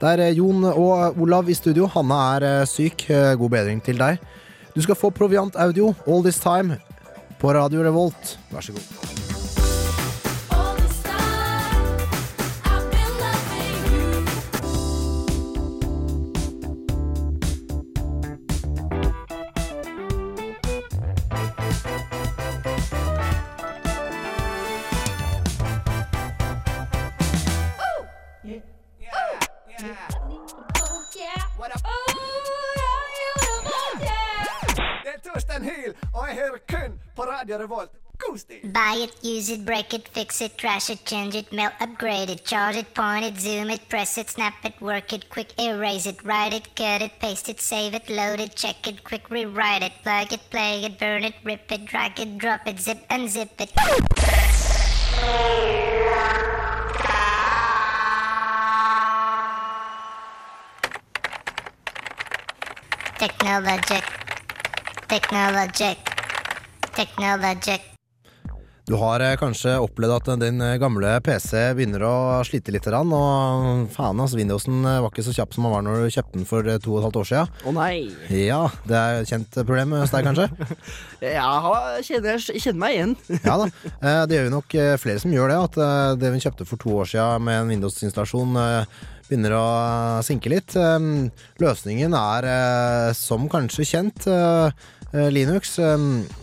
[0.00, 1.90] Det er eh, Jon og Olav i studio.
[1.92, 3.04] Hanna er eh, syk.
[3.12, 4.24] Eh, God bedring til deg.
[4.72, 6.80] Du skal få Proviant Audio All This Time
[7.40, 8.38] på Radio Revolt.
[8.50, 9.27] Vær så god.
[39.34, 42.94] Use it, break it, fix it, trash it, change it, melt, upgrade it, charge it,
[42.94, 46.74] point it, zoom it, press it, snap it, work it, quick erase it, write it,
[46.74, 50.40] cut it, paste it, save it, load it, check it, quick rewrite it, plug it,
[50.50, 53.72] play it, burn it, rip it, drag it, drop it, zip unzip it.
[63.18, 64.04] Technologic.
[65.08, 65.98] Technologic.
[66.94, 67.97] Technologic.
[68.88, 72.12] Du har eh, kanskje opplevd at din eh, gamle PC begynner å
[72.48, 72.86] slite litt.
[72.88, 76.38] Og faen, altså, Windowsen eh, var ikke så kjapp som den var når du kjøpte
[76.38, 77.52] den for eh, to og et halvt år siden.
[77.68, 77.92] Å nei.
[78.32, 80.48] Ja, det er et kjent problem hos deg, kanskje?
[81.36, 81.50] ja,
[82.08, 83.14] kjenner, kjenner meg igjen.
[83.48, 83.68] Ja da.
[84.00, 85.60] Eh, Det gjør jo nok eh, flere som gjør det.
[85.68, 88.98] At eh, det vi kjøpte for to år siden med en Windows-installasjon, eh,
[89.28, 89.64] begynner å
[90.24, 90.72] sinke litt.
[90.80, 91.08] Eh,
[91.60, 95.78] Løsningen er, eh, som kanskje kjent, eh, eh, Linux.
[95.78, 95.96] eh,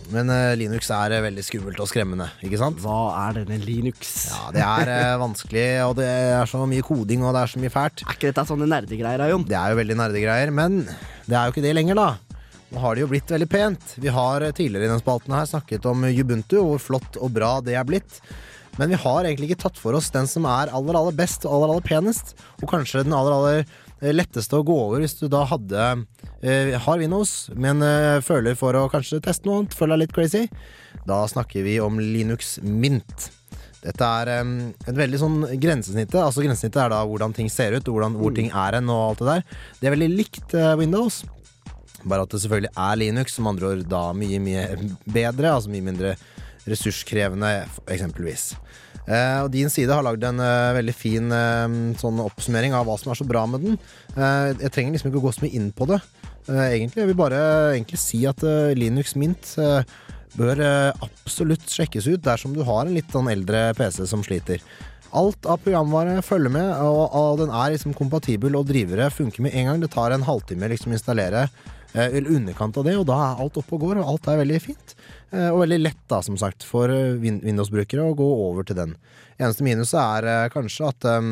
[0.10, 2.80] Men eh, Linux er eh, veldig skummelt og skremmende, ikke sant?
[2.82, 2.98] Hva
[3.28, 4.14] er denne Linux?
[4.32, 7.62] Ja, Det er eh, vanskelig, og det er så mye koding, og det er så
[7.62, 8.02] mye fælt.
[8.06, 9.46] Er ikke dette sånne nerdegreier, Jon?
[9.50, 12.10] Det er jo veldig nerdegreier, men det er jo ikke det lenger, da.
[12.74, 13.96] Nå har det jo blitt veldig pent.
[14.02, 17.34] Vi har eh, tidligere i den spalten her snakket om Ubuntu, og hvor flott og
[17.38, 18.22] bra det er blitt.
[18.82, 21.54] Men vi har egentlig ikke tatt for oss den som er aller, aller best og
[21.56, 22.34] aller, aller penest.
[22.60, 23.76] Og kanskje den aller, aller eh,
[24.14, 25.86] letteste å gå over hvis du da hadde
[26.42, 30.16] eh, har Windows, men eh, føler for å kanskje teste noe annet, føler deg litt
[30.18, 30.44] crazy.
[31.08, 33.32] Da snakker vi om Linux Mint.
[33.86, 34.54] Dette er um,
[34.88, 36.18] et veldig sånn grensesnittet.
[36.18, 39.22] Altså Grensesnittet er da hvordan ting ser ut, hvordan, hvor ting er hen og alt
[39.22, 39.60] det der.
[39.80, 41.22] Det er veldig likt eh, Windows.
[42.06, 44.66] Bare at det selvfølgelig er Linux, som andre ord da mye, mye
[45.06, 45.54] bedre.
[45.54, 46.16] Altså mye mindre
[46.66, 47.52] ressurskrevende,
[47.94, 48.56] eksempelvis.
[49.06, 51.66] Eh, og Din side har lagd en eh, veldig fin eh,
[52.02, 53.78] sånn oppsummering av hva som er så bra med den.
[54.16, 56.00] Jeg trenger liksom ikke å gå så mye inn på det.
[56.46, 57.40] Egentlig, Jeg vil bare
[57.74, 58.44] egentlig si at
[58.78, 59.56] Linux Mint
[60.38, 60.60] bør
[61.02, 64.62] absolutt sjekkes ut dersom du har en litt sånn eldre PC som sliter.
[65.16, 69.58] Alt av programvare følger med, og, og den er liksom kompatibel, og drivere funker med
[69.58, 69.82] en gang.
[69.82, 71.48] Det tar en halvtime liksom installere,
[71.96, 74.62] eller underkant av det, og da er alt oppe og går, og alt er veldig
[74.68, 74.96] fint.
[75.34, 78.94] Eh, Og veldig lett, da, som sagt, for eh, Windows-brukere å gå over til den.
[79.40, 81.32] Eneste minuset er eh, kanskje at um,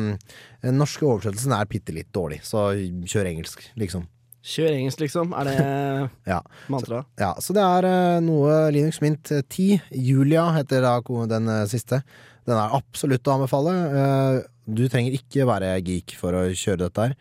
[0.64, 4.04] den norske oversettelsen er bitte litt dårlig, så kjør engelsk, liksom.
[4.44, 5.32] Kjør engelsk, liksom.
[5.40, 5.56] Er det
[6.34, 6.40] Ja.
[6.68, 7.04] mantra?
[7.20, 9.78] Ja, så det er noe Linux Mint 10.
[9.96, 10.98] Julia heter da
[11.30, 12.02] den siste.
[12.44, 13.72] Den er absolutt å anbefale.
[14.68, 17.16] Du trenger ikke være geek for å kjøre dette her.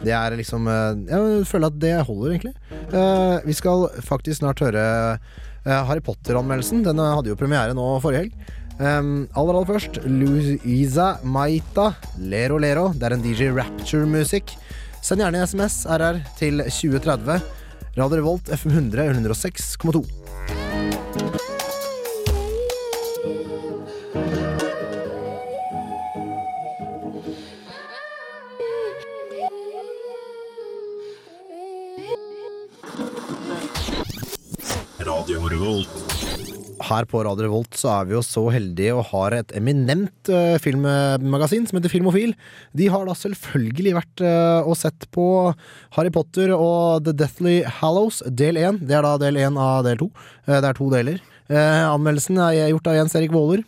[0.00, 0.64] Det er liksom
[1.08, 2.54] Jeg føler at det holder, egentlig.
[3.44, 4.86] Vi skal faktisk snart høre
[5.66, 6.84] Harry Potter-anmeldelsen.
[6.86, 8.54] Den eh, hadde jo premiere nå forrige helg.
[8.76, 12.90] Um, aller aller først Louisa Maita Lero Lero.
[12.92, 14.52] Det er en DJ Rapture-musikk.
[15.00, 17.40] Send gjerne SMS RR til 2030.
[17.96, 20.65] Radio Revolt FM 100 106,2.
[35.50, 35.92] Revolt.
[36.86, 40.56] Her på Radio Revolt så er vi jo så heldige og har et eminent uh,
[40.62, 42.34] filmmagasin som heter Filmofil.
[42.76, 45.26] De har da selvfølgelig vært uh, og sett på
[45.96, 48.82] Harry Potter og The Deathly Hallows del 1.
[48.86, 50.10] Det er da del 1 av del 2.
[50.10, 51.24] Uh, det er to deler.
[51.46, 53.62] Anmeldelsen er gjort av Jens Erik Våler.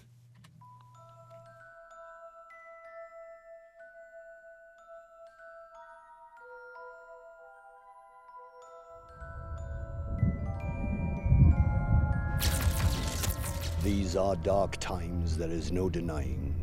[14.29, 16.55] Are dark times, there is no denying.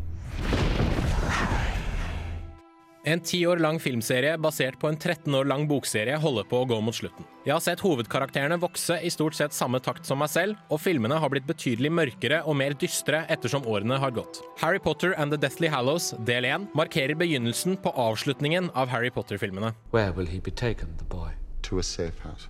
[3.06, 6.65] En ti år lang filmserie basert på en 13 år lang bokserie holder på å
[6.65, 7.28] gå mot slutten.
[7.45, 11.19] Jeg har sett hovedkarakterene vokse i stort sett samme takt som meg selv, og filmene
[11.21, 14.41] har blitt betydelig mørkere og mer dystre ettersom årene har gått.
[14.63, 19.75] Harry Potter and The Deathly Hallows del 1 markerer begynnelsen på avslutningen av Harry Potter-filmene.
[19.93, 21.38] Where will he be taken, the boy?
[21.65, 22.47] to a safe house.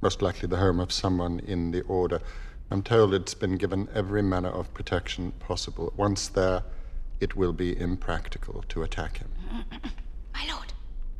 [0.00, 2.20] Most likely the home of someone in the Order.
[2.70, 5.92] I'm told it's been given every manner of protection possible.
[5.96, 6.62] Once there,
[7.20, 9.28] it will be impractical to attack him.
[10.34, 10.72] My lord,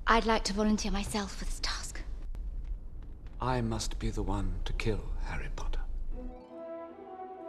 [0.06, 2.02] I'd like to volunteer myself for this task.
[3.40, 5.80] I must be the one to kill Harry Potter.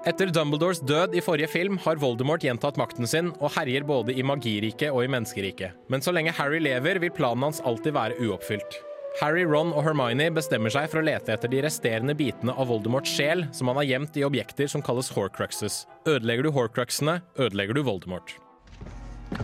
[0.04, 4.24] Etter Dumbledores død i forrige film har Voldemort gjentatt makten sin og herjer både i
[4.26, 5.78] magiriket og i menneskeriket.
[5.94, 8.82] Men så lenge Harry lever, vil planen hans alltid være uoppfylt.
[9.20, 13.12] Harry, Ron og Hermione bestemmer seg for å lete etter de resterende bitene av Voldemorts
[13.12, 15.84] sjel, som han har gjemt i objekter som kalles horcruxes.
[16.08, 18.38] Ødelegger du horcruxene, ødelegger du Voldemort.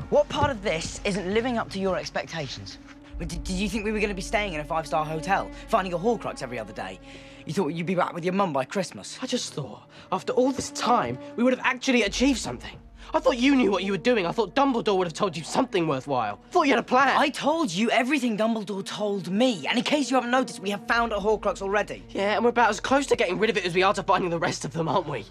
[0.10, 2.78] What part of this isn't living up to your expectations?
[3.20, 5.50] Did, did you think we were going to be staying in a five star hotel,
[5.68, 7.00] finding a Horcrux every other day?
[7.46, 9.20] You thought you'd be back with your mum by Christmas?
[9.22, 12.78] I just thought, after all this time, we would have actually achieved something.
[13.14, 14.26] I thought you knew what you were doing.
[14.26, 16.40] I thought Dumbledore would have told you something worthwhile.
[16.46, 17.16] I thought you had a plan.
[17.18, 19.66] I told you everything Dumbledore told me.
[19.68, 22.04] And in case you haven't noticed, we have found a Horcrux already.
[22.10, 24.04] Yeah, and we're about as close to getting rid of it as we are to
[24.04, 25.26] finding the rest of them, aren't we?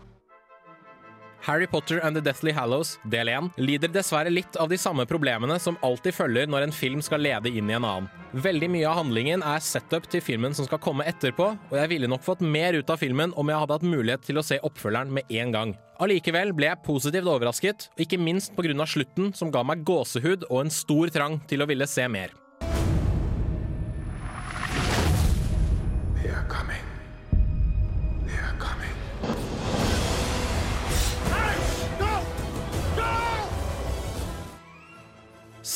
[1.47, 5.61] Harry Potter and The Deathly Hallows, del 1, lider dessverre litt av de samme problemene
[5.63, 8.09] som alltid følger når en film skal lede inn i en annen.
[8.33, 12.11] Veldig mye av handlingen er setup til filmen som skal komme etterpå, og jeg ville
[12.11, 15.15] nok fått mer ut av filmen om jeg hadde hatt mulighet til å se oppfølgeren
[15.21, 15.77] med en gang.
[15.97, 18.85] Allikevel ble jeg positivt overrasket, og ikke minst pga.
[18.85, 22.35] slutten, som ga meg gåsehud og en stor trang til å ville se mer.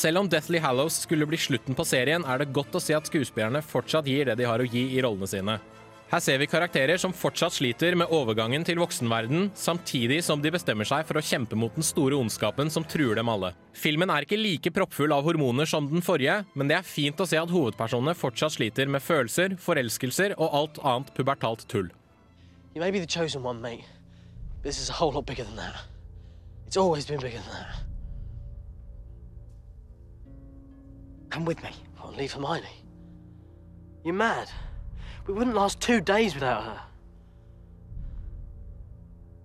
[0.01, 3.05] Selv om Deathly Hallows skulle bli slutten på serien, er det godt å se at
[3.05, 5.59] skuespillerne fortsatt gir det de har å gi i rollene sine.
[6.11, 10.83] Her ser vi karakterer som fortsatt sliter med overgangen til voksenverden, samtidig som de bestemmer
[10.83, 13.53] seg for å kjempe mot den store ondskapen som truer dem alle.
[13.71, 17.27] Filmen er ikke like proppfull av hormoner som den forrige, men det er fint å
[17.31, 21.87] se at hovedpersonene fortsatt sliter med følelser, forelskelser og alt annet pubertalt tull.
[22.75, 23.87] You may be the chosen one, mate.
[24.63, 25.79] This is a whole lot bigger than that.
[26.67, 27.79] It's always been bigger than that.
[31.29, 31.71] Come with me.
[32.03, 32.67] I'll leave Hermione.
[34.03, 34.51] You're mad.
[35.27, 36.79] We wouldn't last two days without her.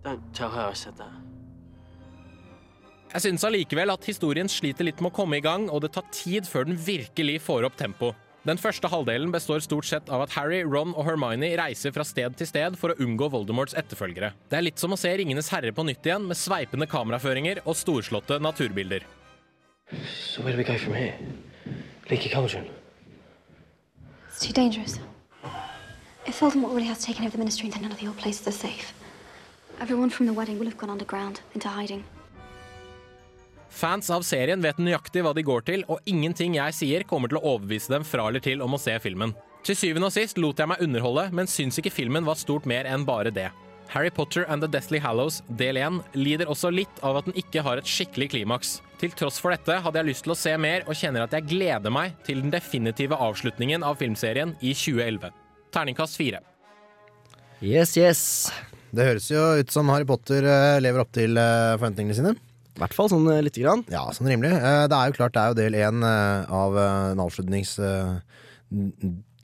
[0.04, 1.12] Don't tell her I said that.
[3.12, 6.04] Jeg syns allikevel at historien sliter litt med å komme i gang, og det tar
[6.12, 8.10] tid før den virkelig får opp tempo.
[8.46, 12.36] Den første halvdelen består stort sett av at Harry, Ron og Hermione reiser fra sted
[12.38, 14.34] til sted for å unngå Voldemorts etterfølgere.
[14.50, 17.74] Det er litt som å se Ringenes herre på nytt igjen, med sveipende kameraføringer og
[17.78, 19.08] storslåtte naturbilder.
[20.04, 21.14] So where do we go from here?
[22.10, 22.68] Leaky cauldron.
[24.28, 25.00] It's too dangerous.
[26.26, 28.58] If Voldemort really has taken over the Ministry, then none of the old places are
[28.68, 28.92] safe.
[29.80, 32.04] Everyone from the wedding will have gone underground, into hiding.
[33.68, 37.38] Fans av serien vet nøyaktig hva de går til, og ingenting jeg sier kommer til
[37.38, 39.36] å overbevise dem fra eller til om å se filmen.
[39.66, 42.88] Til syvende og sist lot jeg meg underholde, men syns ikke filmen var stort mer
[42.88, 43.50] enn bare det.
[43.92, 47.62] Harry Potter and The Deathly Hallows del 1 lider også litt av at den ikke
[47.62, 48.80] har et skikkelig klimaks.
[48.98, 51.46] Til tross for dette hadde jeg lyst til å se mer, og kjenner at jeg
[51.52, 55.45] gleder meg til den definitive avslutningen av filmserien i 2011.
[55.76, 56.38] Terningkast fire.
[57.60, 58.20] Yes, yes.
[58.96, 62.32] Det høres jo ut som Harry Potter eh, lever opp til eh, forventningene sine.
[62.76, 63.82] I hvert fall sånn eh, lite grann.
[63.92, 64.54] Ja, sånn rimelig.
[64.56, 67.74] Det er jo klart det er jo del én av en avslutnings...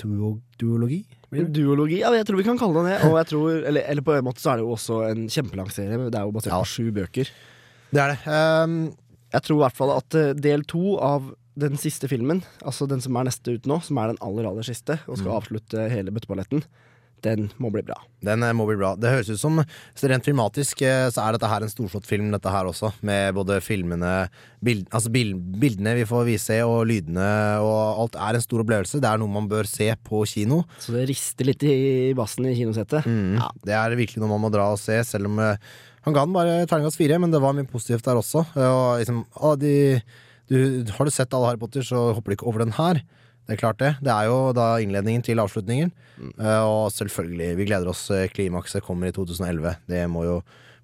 [0.02, 1.02] Duologi?
[1.28, 3.10] Duologi, ja, jeg tror vi kan kalle det det.
[3.10, 5.68] Og jeg tror, eller, eller på en måte så er det jo også en kjempelang
[5.74, 6.00] serie.
[6.08, 7.28] Det er jo basert på sju bøker.
[7.92, 8.18] Det er det.
[8.24, 8.80] Um,
[9.36, 13.16] jeg tror i hvert fall at del to av den siste filmen, altså den som
[13.20, 15.36] er neste ut nå, som er den aller aller siste, og skal Mm.
[15.40, 16.62] avslutte hele bøtteballetten,
[17.22, 17.94] den må bli bra.
[18.24, 18.96] Den eh, må bli bra.
[18.98, 19.60] Det høres ut som
[20.02, 22.90] Rent filmatisk eh, så er dette her en storslått film, dette her også.
[23.06, 24.28] Med både filmene,
[24.64, 27.28] bild, altså bil, bildene vi får vise, og lydene
[27.62, 28.98] og alt er en stor opplevelse.
[28.98, 30.64] Det er noe man bør se på kino.
[30.82, 33.06] Så det rister litt i bassen i kinosettet.
[33.06, 33.38] Mm.
[33.62, 35.54] Det er virkelig noe man må dra og se, selv om eh,
[36.02, 38.42] han ga den bare terningkast fire, men det var mye positivt der også.
[38.58, 40.02] Og liksom, ah, de,
[40.50, 43.02] du, har du sett alle Harry Potter, så hopper du ikke over den her.
[43.46, 43.96] Det er klart det.
[44.02, 45.90] Det er jo da innledningen til avslutningen.
[46.38, 48.04] Eh, Og selvfølgelig, vi gleder oss.
[48.10, 49.76] eh, Klimakset kommer i 2011.
[49.90, 50.36] Det må jo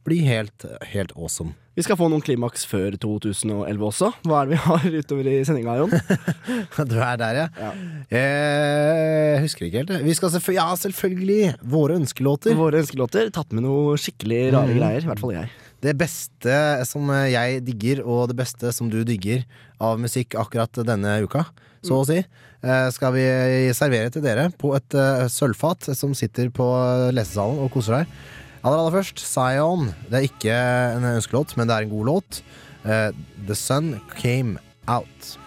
[0.09, 1.55] bli helt, helt awesome.
[1.79, 4.09] Vi skal få noen klimaks før 2011 også.
[4.27, 5.93] Hva er det vi har utover i sendinga, Jon?
[6.91, 7.71] du er der, ja.
[8.11, 9.95] Jeg husker ikke helt.
[10.09, 11.55] Vi skal selvfø ja, selvfølgelig!
[11.63, 12.57] Våre ønskelåter.
[12.59, 13.31] Våre ønskelåter.
[13.35, 14.79] Tatt med noe skikkelig rare mm.
[14.81, 15.05] greier.
[15.07, 15.53] I hvert fall jeg.
[15.85, 16.55] Det beste
[16.89, 19.45] som jeg digger, og det beste som du digger
[19.81, 21.45] av musikk akkurat denne uka,
[21.87, 23.25] så å si, eh, skal vi
[23.77, 26.67] servere til dere på et eh, sølvfat som sitter på
[27.15, 28.15] lesesalen og koser deg.
[28.67, 29.93] Aller, aller først, Zion.
[30.11, 30.57] Det er ikke
[30.97, 32.41] en ønskelåt, men det er en god låt.
[32.83, 33.11] Eh,
[33.47, 34.59] The Sun Came
[34.91, 35.39] Out.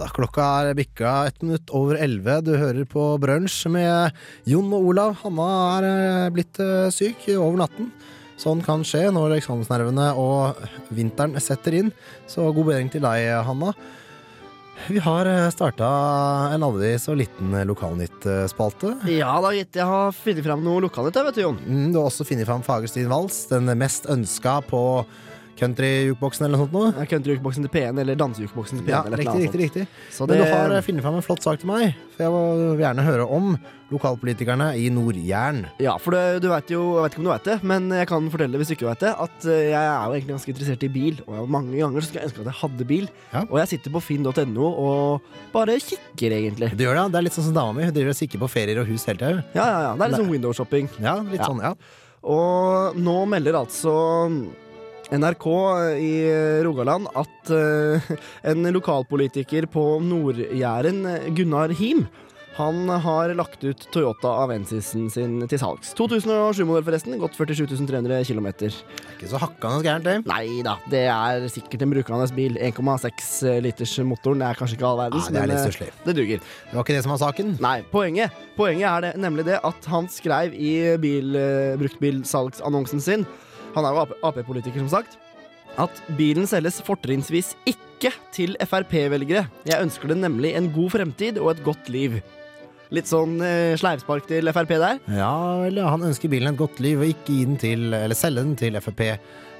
[0.00, 0.08] Da.
[0.10, 2.40] Klokka er bikka ett minutt over elleve.
[2.42, 4.16] Du hører på Brunsj med
[4.48, 5.14] Jon og Olav.
[5.22, 5.46] Hanna
[5.76, 7.92] er eh, blitt eh, syk over natten.
[8.36, 10.58] Sånn kan skje når eksamensnervene og
[10.92, 11.92] vinteren setter inn.
[12.28, 13.70] Så god bedring til deg, Hanna.
[14.90, 15.86] Vi har starta
[16.52, 18.92] en aldri så liten lokalnytt-spalte.
[19.08, 19.78] Ja da, gitt.
[19.78, 21.62] Jeg har funnet fram noe lokalnytt, vet du, Jon.
[21.64, 24.82] Mm, du har også funnet fram Fagerstien Vals, den mest ønska på
[25.60, 26.90] country-jukeboksen eller noe sånt noe.
[26.96, 28.92] Ja, Country-jukeboksen til P1 eller dansejukeboksen til P1.
[28.92, 29.86] Ja, eller riktig, eller riktig, riktig.
[30.10, 30.16] sånt.
[30.16, 33.06] Så Men du har funnet fram en flott sak til meg, for jeg vil gjerne
[33.06, 33.56] høre om
[33.92, 35.60] lokalpolitikerne i Nord-Jæren.
[35.82, 38.08] Ja, for det, du vet jo, jeg vet ikke om du vet det, men jeg
[38.10, 40.52] kan fortelle det hvis du ikke vet det, at eh, jeg er jo egentlig ganske
[40.54, 43.06] interessert i bil, og mange ganger skulle jeg ønske at jeg hadde bil.
[43.46, 46.72] Og jeg sitter på finn.no og bare kikker, egentlig.
[46.74, 47.86] Du gjør det, det er litt sånn som dama mi.
[47.86, 49.46] Hun driver og kikker på ferier og hus hele tida.
[49.54, 49.94] Ja, ja, ja.
[49.94, 50.90] Det er litt sånn window-shopping.
[51.04, 51.76] Ja, litt sånn, ja.
[52.26, 53.92] Og nå melder altså
[55.14, 55.46] NRK
[56.02, 56.12] i
[56.66, 58.14] Rogaland at eh,
[58.50, 61.04] en lokalpolitiker på Nord-Jæren,
[61.36, 62.06] Gunnar Him,
[62.56, 65.90] han har lagt ut Toyota Avensisen sin til salgs.
[65.98, 67.18] 2007-modell, forresten.
[67.20, 68.48] Gått 47 300 km.
[68.70, 70.14] Ikke så hakkende gærent, det.
[70.24, 72.56] Nei da, det er sikkert en brukende bil.
[72.56, 74.40] 1,6 liters motoren.
[74.40, 76.40] Er kanskje ikke all verdens, Ja, er men eh, det duger.
[76.40, 77.58] Det var ikke det som var saken.
[77.60, 83.28] Nei, poenget, poenget er det, nemlig det at han skrev i bil, eh, bruktbilsalgsannonsen sin
[83.76, 85.18] Han er jo Ap- Ap-politiker, som sagt.
[85.76, 89.46] At bilen selges fortrinnsvis ikke til Frp-velgere.
[89.68, 92.18] Jeg ønsker det nemlig en god fremtid og et godt liv.
[92.94, 95.00] Litt sånn eh, sleivspark til Frp der.
[95.10, 95.32] Ja
[95.68, 98.54] ja, han ønsker bilen et godt liv, og ikke gi den til, eller selge den
[98.56, 98.78] til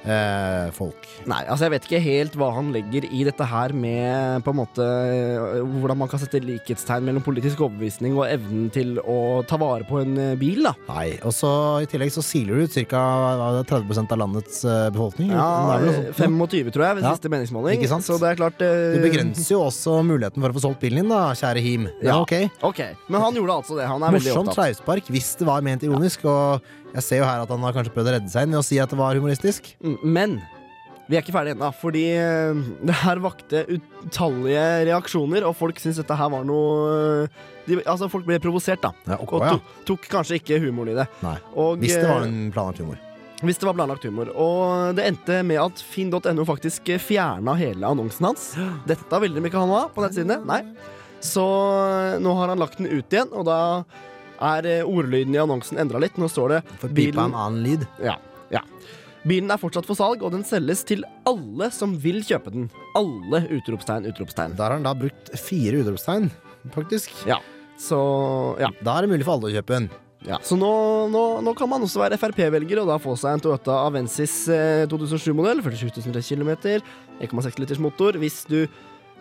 [0.07, 1.07] Frp-folk.
[1.27, 4.59] Nei, altså jeg vet ikke helt hva han legger i dette her med på en
[4.61, 9.17] måte øh, hvordan man kan sette likhetstegn mellom politisk overbevisning og evnen til å
[9.47, 10.73] ta vare på en øh, bil, da.
[10.89, 11.51] Nei, og så
[11.83, 13.03] I tillegg så siler du ut ca.
[13.67, 15.31] 30% av landets eh, befolkning.
[15.35, 17.77] Ja, Det er vel noe sånt, 25 tror jeg ved Ja, siste meningsmåling.
[17.81, 18.07] ikke sant?
[18.07, 18.97] Så det er klart eh...
[18.97, 21.87] Du begrenser jo også muligheten for å få solgt bilen din, da, kjære Him.
[21.99, 22.83] Er Ja, ok.
[23.11, 23.87] Men han gjorde altså det.
[23.89, 24.61] Han er veldig Morsomt opptatt.
[24.63, 26.63] sleivspark hvis det var ment ironisk, og
[26.95, 28.67] jeg ser jo her at han har kanskje prøvd å redde seg inn ved å
[28.67, 29.73] si at det var humoristisk.
[29.83, 30.37] Mm, Men
[31.07, 36.01] vi er ikke ferdige ennå, fordi øh, det her vakte utallige reaksjoner, og folk syntes
[36.01, 38.91] dette her var noe øh, de, Altså, folk ble provosert, da.
[39.07, 41.07] Ja, okay, og tok, tok kanskje ikke humoren i det.
[41.23, 41.37] Nei.
[41.55, 42.99] Og, Hvis det var øh, en planlagt humor.
[43.37, 44.33] Hvis det var planlagt humor.
[44.33, 48.47] Og det endte med at finn.no faktisk fjerna hele annonsen hans.
[48.89, 50.41] Dette ville de ikke ha noe av på nettsidene.
[50.49, 50.63] Nei.
[51.23, 51.43] Så
[52.21, 53.59] nå har han lagt den ut igjen, og da
[54.37, 56.17] er eh, ordlyden i annonsen endra litt.
[56.19, 57.85] Nå står det For bilen, en annen lyd.
[58.03, 58.17] Ja,
[58.53, 58.63] ja.
[59.27, 62.69] Bilen er fortsatt for salg, og den selges til alle som vil kjøpe den.
[62.95, 63.43] Alle!
[63.57, 64.55] Utropstegn, utropstegn.
[64.55, 66.29] Der har han da brukt fire utropstegn,
[66.75, 67.11] faktisk.
[67.27, 67.41] Ja.
[67.77, 67.97] Så
[68.61, 68.71] ja.
[68.81, 69.89] Da er det mulig for alle å kjøpe den.
[70.25, 70.69] Ja, så nå,
[71.13, 74.85] nå, nå kan man også være Frp-velger og da få seg en Toyota Avensis eh,
[74.89, 75.61] 2007-modell.
[75.63, 76.81] 47 000 km,
[77.21, 78.17] 1,6 liters motor.
[78.19, 78.63] Hvis du,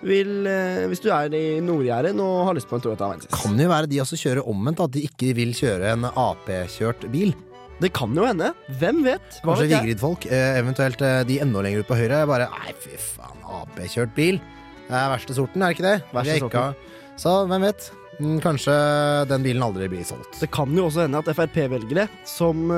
[0.04, 3.30] vil, eh, hvis du er i Nord-Jæren og har lyst på en Toyota Avensis.
[3.32, 7.06] Kan det jo være de også kjører omvendt, at de ikke vil kjøre en Ap-kjørt
[7.12, 7.34] bil.
[7.80, 8.52] Det kan jo hende.
[8.80, 9.40] Hvem vet?
[9.44, 9.68] Hva Kanskje?
[9.74, 14.14] Vigrid-folk, eh, eventuelt eh, de enda lenger ut på høyre, bare Nei, fy faen, Ap-kjørt
[14.16, 14.40] bil.
[14.86, 16.02] Det er verste sorten, er det ikke det?
[16.14, 16.74] Verste er ikke-
[17.16, 17.90] Så hvem vet?
[18.20, 20.40] Mm, Kanskje den bilen aldri blir solgt.
[20.40, 22.68] Det kan jo også hende at Frp-velgere, som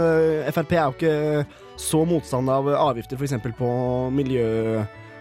[0.50, 1.46] Frp er jo ikke
[1.78, 2.66] så motstander av
[2.96, 3.38] avgifter f.eks.
[3.54, 4.10] på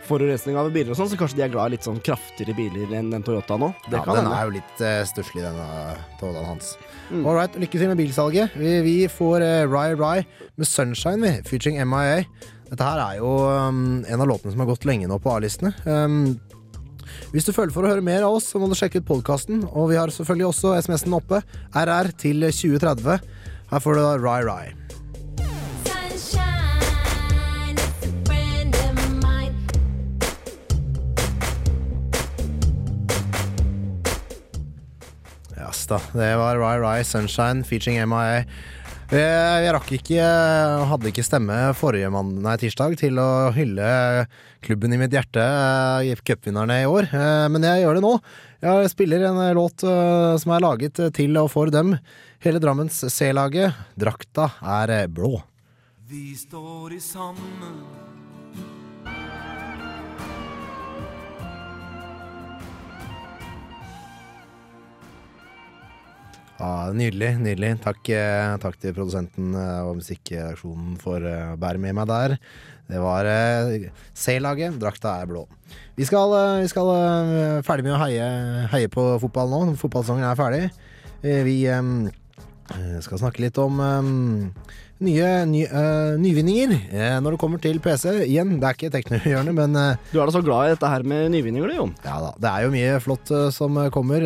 [0.07, 2.93] miljøforurensning av biler og sånn, så kanskje de er glad i litt sånn kraftigere biler
[2.95, 3.73] enn den Toyota nå.
[3.87, 4.37] Det ja, kan den hende.
[4.37, 6.75] er jo litt uh, stusslig, denne Toyotaen hans.
[7.11, 7.25] Mm.
[7.25, 8.55] All right, lykke til med bilsalget.
[8.55, 10.23] Vi, vi får uh, Rye Rye
[10.55, 12.23] med Sunshine, vi, featuring MIA.
[12.69, 15.73] Dette her er jo um, en av låtene som har gått lenge nå på A-listene.
[15.85, 16.37] Um,
[17.33, 19.65] hvis du føler for å høre mer av oss, så må du sjekke ut podkasten.
[19.73, 21.43] Og vi har selvfølgelig også SMS-en oppe.
[21.75, 23.31] RR til 2030.
[23.67, 24.86] Her får du da Rye Rye.
[35.87, 38.43] Jaså, det var Rye Rye Sunshine featuring MIA.
[39.07, 40.23] Jeg, jeg rakk ikke
[40.89, 44.25] Hadde ikke stemme forrige mann, nei, tirsdag til å hylle
[44.65, 47.07] klubben i mitt hjerte, eh, cupvinnerne i år.
[47.15, 48.13] Eh, Men jeg gjør det nå.
[48.67, 51.95] Jeg spiller en låt eh, som er laget til og for dem.
[52.43, 53.79] Hele Drammens C-laget.
[53.95, 55.37] Drakta er eh, blå.
[56.09, 57.79] Vi står i sammen
[66.57, 67.35] Ja, nydelig.
[67.37, 72.09] nydelig Takk, eh, takk til produsenten eh, og musikkredaksjonen for eh, å bære med meg
[72.09, 72.37] der.
[72.87, 73.27] Det var
[74.15, 74.79] C-laget.
[74.81, 75.43] Drakta er blå.
[75.97, 76.31] Vi skal,
[76.63, 76.89] vi skal
[77.67, 78.27] ferdig med å heie,
[78.71, 79.59] heie på fotball nå.
[79.81, 80.63] Fotballsesongen er ferdig.
[81.21, 81.57] Vi
[83.03, 83.81] skal snakke litt om
[85.03, 88.07] nye ny, uh, nyvinninger uh, når det kommer til PC.
[88.25, 91.05] Igjen, det er ikke teknohjørnet, men uh, Du er da så glad i dette her
[91.07, 91.93] med nyvinninger, du, Jon?
[92.07, 92.31] Ja da.
[92.39, 94.25] Det er jo mye flott som kommer.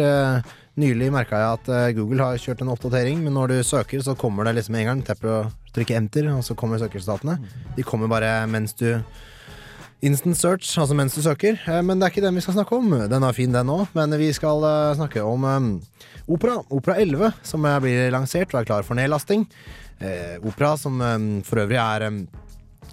[0.80, 4.14] Nylig merka jeg at eh, Google har kjørt en oppdatering, men når du søker, så
[4.16, 5.02] kommer det liksom en gang.
[5.04, 7.36] Tepper og trykker enter, og så kommer søkeresultatene.
[7.76, 8.88] De kommer bare mens du
[10.02, 11.60] Instant search, altså mens du søker.
[11.68, 12.88] Eh, Men det er ikke den vi skal snakke om.
[13.12, 13.92] Den er fin, den òg.
[13.94, 15.44] Men vi skal eh, snakke om
[16.32, 16.62] Opera.
[16.72, 19.44] Opera 11, som blir lansert og er klar for nedlasting.
[20.42, 20.98] Opera, som
[21.46, 22.08] for øvrig er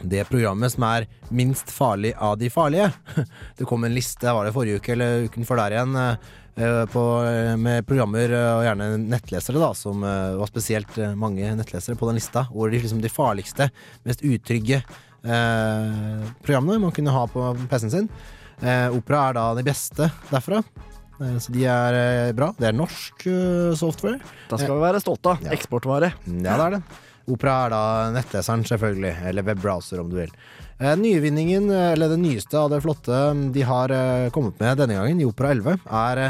[0.04, 2.90] det programmet som er minst farlig av de farlige.
[3.56, 5.96] Det kom en liste, var det forrige uke eller uken før der igjen,
[6.90, 11.52] på, eh, med programmer eh, og gjerne nettlesere, da, som eh, var spesielt eh, mange
[11.58, 13.68] nettlesere på den lista, hvor de, liksom, de farligste,
[14.08, 18.08] mest utrygge eh, programmene man kunne ha på PC-en sin.
[18.62, 20.62] Eh, Opera er da de beste derfra.
[21.20, 22.52] Eh, Så de er eh, bra.
[22.58, 24.18] Det er norsk eh, software.
[24.50, 25.44] Da skal vi være stolte av.
[25.46, 25.54] Ja.
[25.54, 26.12] Eksportvare.
[26.26, 26.82] Ja, det er det.
[27.28, 27.82] Opera er da
[28.16, 29.14] nettleseren, selvfølgelig.
[29.30, 30.30] Eller webbrowser, om du vil.
[30.78, 34.78] Eh, nyvinningen, eh, eller det nyeste av det flotte mm, de har eh, kommet med
[34.78, 36.20] denne gangen, i Opera 11, er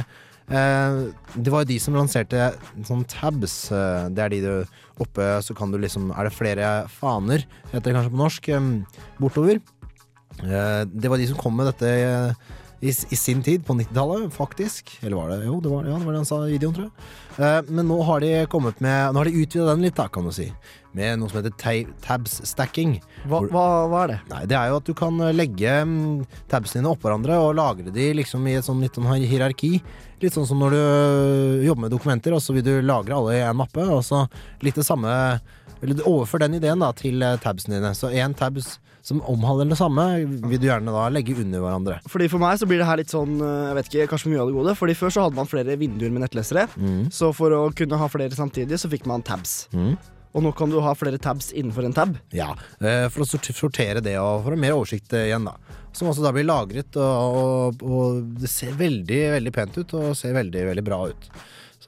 [0.48, 2.54] Det var jo de som lanserte
[2.88, 3.68] sånn tabs.
[3.68, 7.92] Det er de du Oppe så kan du liksom Er det flere faner, heter det
[7.92, 8.48] kanskje på norsk,
[9.20, 9.60] bortover.
[10.40, 11.92] Det var de som kom med dette
[12.80, 14.92] i, i sin tid, på 90-tallet, faktisk.
[15.02, 16.84] Eller var det Jo, det var, ja, det var det han sa i videoen, tror
[16.86, 17.08] jeg.
[17.38, 20.28] Eh, men nå har de kommet med Nå har de utvida den litt, da, kan
[20.28, 20.46] du si.
[20.94, 22.96] Med noe som heter ta- tabs stacking.
[23.26, 24.18] Hva, hva, hva er det?
[24.30, 27.56] Nei, Det er jo at du kan eh, legge mm, tabsene dine oppå hverandre og
[27.58, 29.74] lagre de liksom i et sånn litt sånn hierarki.
[30.22, 33.38] Litt sånn som når du øh, jobber med dokumenter, og så vil du lagre alle
[33.40, 33.82] i en mappe.
[33.90, 34.24] Og så
[34.62, 35.12] litt det samme
[35.82, 37.94] Eller overfør den ideen da til eh, tabsene dine.
[37.94, 38.76] Så én tabs
[39.08, 40.04] som omhandler det samme,
[40.50, 41.96] vil du gjerne da legge under hverandre.
[42.12, 44.42] Fordi For meg så blir det her litt sånn eh, Jeg vet ikke, kanskje mye
[44.42, 44.74] av det gode.
[44.76, 46.66] Fordi Før så hadde man flere vinduer med nettlesere.
[46.76, 47.08] Mm.
[47.14, 49.62] Så for å kunne ha flere samtidig, så fikk man tabs.
[49.72, 49.94] Mm.
[50.36, 52.18] Og nå kan du ha flere tabs innenfor en tab.
[52.36, 52.50] Ja,
[52.84, 55.56] eh, for å sortere det og for å ha mer oversikt eh, igjen, da.
[55.96, 60.12] Som også da blir lagret, og, og, og det ser veldig, veldig pent ut og
[60.18, 61.30] ser veldig, veldig bra ut.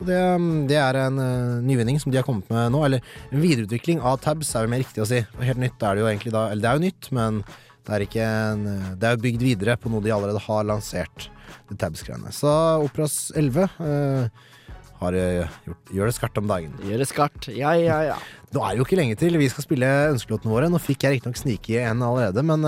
[0.00, 2.78] Så det, mm, det er en uh, nyvinning som de har kommet med nå.
[2.86, 5.18] Eller en videreutvikling av tabs, er vel mer riktig å si.
[5.44, 6.46] Helt nytt er det jo egentlig da.
[6.48, 7.42] Eller det er jo nytt, men
[7.84, 10.64] det er ikke en, eh, Det er jo bygd videre på noe de allerede har
[10.64, 11.28] lansert,
[11.68, 12.32] det tabs-greiene.
[12.32, 12.48] Så
[12.80, 14.48] Operas 11 uh,
[15.02, 16.72] har gjort, gjør det skarpt om dagen.
[16.88, 18.18] Gjør det skarpt, ja, ja, ja.
[18.50, 20.68] Nå er det jo ikke lenge til vi skal spille ønskelåtene våre.
[20.72, 22.64] Nå fikk jeg riktignok snike i en allerede, men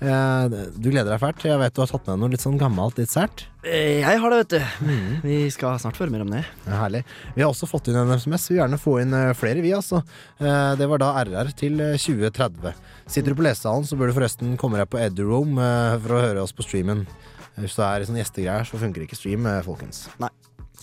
[0.00, 1.44] eh, du gleder deg fælt.
[1.44, 3.44] Jeg vet du har tatt med noe litt sånn gammelt, litt sært.
[3.68, 4.88] Eh, Jeg har det, vet du.
[5.26, 6.40] Vi skal snart høre mer om det.
[6.64, 7.02] Ja, herlig.
[7.36, 8.48] Vi har også fått inn en SMS.
[8.48, 10.00] Vi vil gjerne få inn eh, flere, vi, altså.
[10.40, 12.72] Det var da RR til eh, 2030.
[13.04, 15.60] Sitter du på lesesalen, så bør du forresten komme deg på Eduroam
[16.00, 17.04] for å høre oss på streamen.
[17.60, 20.06] Hvis du er sånn gjestegreier, så funker ikke stream, folkens.
[20.18, 20.32] Nei,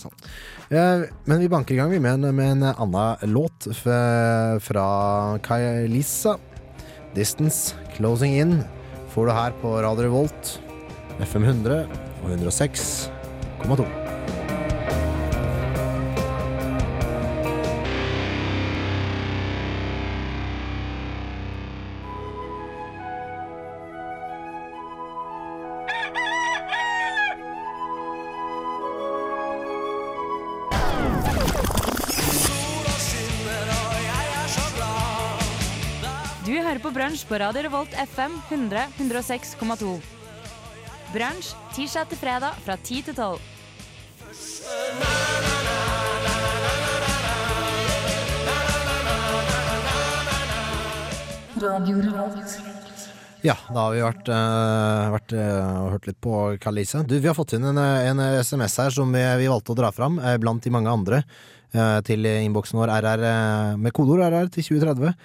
[0.02, 0.28] sant.
[0.70, 6.38] Eh, Men vi banker i gang med en, med en annen låt fra Kailisa.
[7.12, 8.62] 'Distance Closing In'
[9.12, 10.60] får du her på Radio Revolt,
[11.20, 11.84] FM 100
[12.24, 14.01] og 106,2.
[37.32, 39.92] På Radio Revolt FM 100 106,2.
[41.14, 43.38] Brunsj tirsdag til fredag fra 10 til 12.
[53.40, 57.00] Ja, da har vi vært, uh, vært uh, og hørt litt på Kalise.
[57.08, 59.88] Du, vi har fått inn en, en SMS her som vi, vi valgte å dra
[59.88, 61.22] fram, eh, blant de mange andre,
[61.72, 63.24] uh, til innboksen vår RR
[63.80, 65.16] med kodeord RR til 2030.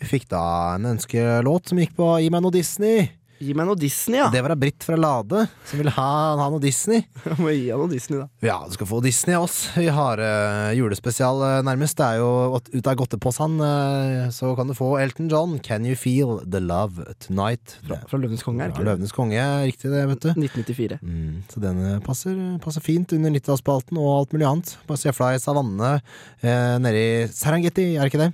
[0.00, 0.42] Vi fikk da
[0.76, 3.08] en ønskelåt som gikk på Gi meg noe Disney.
[3.36, 4.30] Gi meg noe Disney, ja.
[4.32, 7.02] Det var da Britt fra Lade som ville ha, ha noe Disney.
[7.42, 8.28] Må gi han noe Disney, da.
[8.46, 9.58] Ja, du skal få Disney av oss.
[9.76, 11.98] Vi har uh, julespesial uh, nærmest.
[12.00, 15.98] Det er jo ut av godteposen, uh, så kan du få Elton John, Can You
[16.00, 17.76] Feel The Love Tonight.
[17.84, 18.94] Fra, fra Løvenes konge, er det ikke Ja, det?
[18.94, 20.30] Løvenes konge, riktig det, vet du.
[20.32, 20.98] 1994.
[21.04, 24.72] Mm, så den eh, passer, passer fint under 90-tallsspalten og alt mulig annet.
[24.88, 25.98] Bare se for deg savannene
[26.40, 28.32] eh, nede i Serengeti, er det ikke det?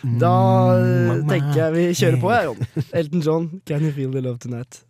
[0.20, 0.32] Da
[0.80, 2.66] Mm, tenker jeg vi kjører på, jeg, Jon.
[3.00, 4.80] Elton John, Can You Feel The Love Tonight.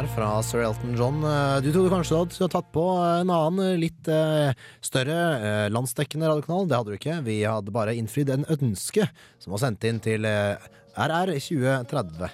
[0.00, 1.18] Der fra sir Elton John.
[1.24, 2.84] Eh, Du trodde kanskje du hadde tatt på
[3.20, 6.68] en annen eh, litt eh, større eh, landsdekkende radiokanal.
[6.68, 7.16] Det hadde du ikke.
[7.26, 9.08] Vi hadde bare innfridd en ønske
[9.42, 10.56] som var sendt inn til eh,
[10.96, 12.30] RR 2030.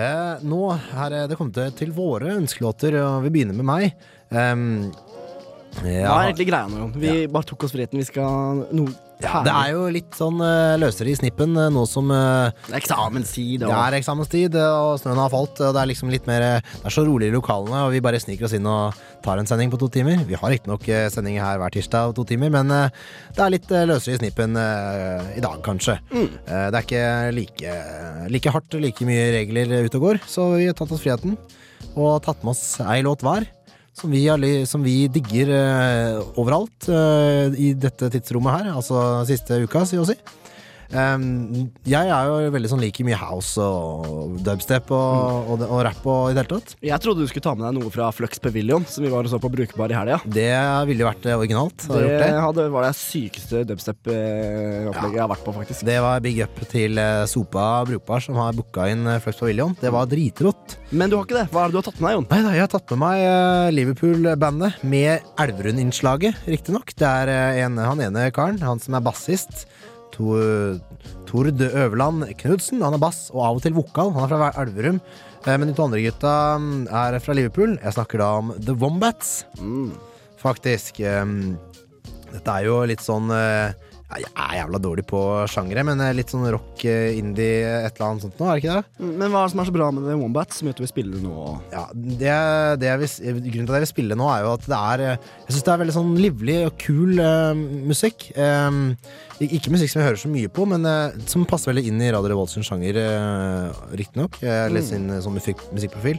[0.00, 3.92] Eh, nå er det kommet til våre ønskelåter, og vi begynner med meg.
[4.32, 4.88] Um,
[5.82, 6.96] Hva er egentlig greia nå, Jon?
[7.02, 8.00] Vi bare tok oss friheten.
[8.00, 11.84] Vi skal noe Ja, det er jo litt sånn eh, løsere i snippen eh, nå
[11.88, 13.62] som uh, Det er eksamenstid.
[13.62, 15.60] Det er eksamenstid, eh, og snøen har falt.
[15.62, 18.02] Og det er liksom litt mer eh, Det er så rolig i lokalene, og vi
[18.04, 20.24] bare sniker oss inn og tar en sending på to timer.
[20.28, 23.02] Vi har riktignok sending her hver tirsdag på to timer, men eh,
[23.36, 25.98] det er litt eh, løsere i snippen eh, i dag, kanskje.
[26.12, 26.28] Mm.
[26.28, 27.06] Eh, det er ikke
[27.38, 27.74] like,
[28.34, 31.38] like hardt, like mye regler ute og går, så vi har tatt oss friheten
[31.98, 33.46] og tatt med oss ei låt hver.
[33.92, 39.60] Som vi, har, som vi digger eh, overalt eh, i dette tidsrommet her, altså siste
[39.66, 40.16] uka, si å si.
[40.92, 46.04] Um, jeg er jo veldig sånn liker mye house og dubstep og, og, og rap
[46.04, 46.74] og i det hele tatt.
[46.84, 49.32] Jeg trodde du skulle ta med deg noe fra Flux Pavilion, som vi var og
[49.32, 50.20] så på Brukbar i helga.
[50.26, 50.50] Det
[50.90, 51.86] ville jo vært eh, originalt.
[51.88, 52.30] Det, det.
[52.44, 55.86] hadde, var det sykeste dubstep-opplegget jeg har vært på, faktisk.
[55.88, 59.76] Det var big up til eh, Sopa Brukbar, som har booka inn eh, Flux Pavilion.
[59.80, 60.76] Det var dritrått.
[60.92, 61.46] Men du har ikke det.
[61.52, 62.28] Hva er det du har tatt med deg, Jon?
[62.32, 66.92] Nei nei jeg har tatt med meg eh, Liverpool-bandet med Elverum-innslaget, riktignok.
[66.98, 69.64] Det er eh, en, han ene karen, han som er bassist.
[70.12, 70.36] To,
[71.28, 72.82] Tord Øverland Knudsen.
[72.84, 74.12] Han er bass og av og til vokal.
[74.16, 75.00] Han er fra Elverum.
[75.46, 77.78] Eh, Men de to andre gutta mm, er fra Liverpool.
[77.82, 79.44] Jeg snakker da om The Wombats.
[80.42, 81.00] Faktisk.
[81.00, 81.56] Um,
[82.32, 83.72] dette er jo litt sånn eh,
[84.20, 88.22] Jeg er jævla dårlig på sjangere, men litt sånn rock, eh, indie, et eller annet
[88.26, 89.06] sånt nå, er det ikke det?
[89.22, 90.84] Men hva er det som er så bra med The Wombat, som gjør at du
[90.84, 91.46] vil spille nå?
[91.72, 92.34] Ja, det,
[92.82, 95.04] det jeg vil, grunnen til at jeg vil spille nå, er jo at det er
[95.06, 97.54] eh, Jeg syns det er veldig sånn livlig og kul uh,
[97.88, 98.28] musikk.
[98.36, 98.82] Um,
[99.42, 102.10] ikke musikk som jeg hører så mye på, men uh, som passer veldig inn i
[102.14, 104.38] Radio Revolts sjanger, uh, riktignok.
[104.42, 105.20] Eller Mm.
[105.22, 106.18] sånn musikk, musikkprofil.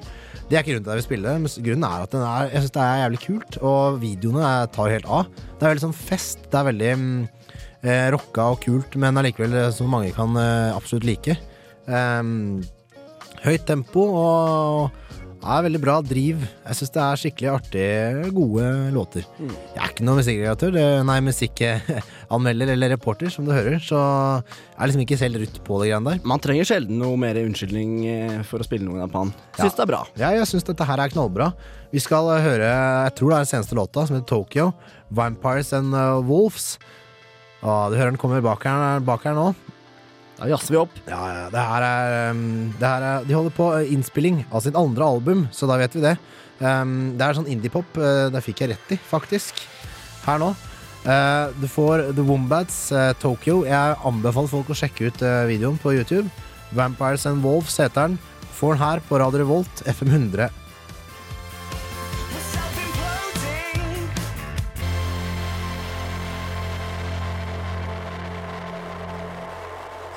[0.49, 1.33] Det er ikke grunnen til at jeg vil spille.
[1.39, 4.89] men Grunnen er at er, jeg synes det er jævlig kult, og videoene er- tar
[4.89, 5.27] helt av.
[5.59, 6.39] Det er veldig sånn fest.
[6.51, 7.29] Det er veldig mm,
[7.83, 11.37] eh, rocka og kult, men allikevel eh, som mange kan eh, absolutt like.
[11.83, 12.61] Um,
[13.43, 15.03] høyt tempo og
[15.43, 16.43] er veldig bra driv.
[16.63, 19.25] Jeg syns det er skikkelig artige, gode låter.
[19.41, 20.77] Jeg er ikke noen musikkreatør,
[21.07, 25.81] nei, musikkanmelder eller reporter, som du hører, så jeg er liksom ikke selv rutt på
[25.81, 26.23] det greiene der.
[26.31, 29.35] Man trenger sjelden noe mer unnskyldning eh, for å spille noe på han.
[29.59, 30.01] Syns det er bra.
[30.19, 31.51] Ja, jeg syns dette her er knallbra.
[31.93, 34.71] Vi skal eh, høre Jeg tror det er den seneste låta, som heter Tokyo.
[35.13, 35.91] Vampires and
[36.29, 36.77] Wolves.
[37.63, 39.53] Å, du hører den kommer bak her, bak her nå.
[40.39, 40.95] Da jazzer vi opp.
[41.07, 42.45] Ja, ja, det her er, um,
[42.79, 45.95] det her er De holder på uh, innspilling av sitt andre album, så da vet
[45.95, 46.17] vi det.
[46.59, 47.87] Um, det er sånn indiepop.
[47.95, 49.61] Uh, det fikk jeg rett i, faktisk.
[50.25, 50.51] Her nå.
[51.03, 53.61] Uh, du får The Wombats, uh, Tokyo.
[53.69, 56.27] Jeg anbefaler folk å sjekke ut videoen på YouTube.
[56.73, 58.19] Vampires and Wolves heter den.
[58.57, 60.62] Får den her på Radio Revolt, FM 100.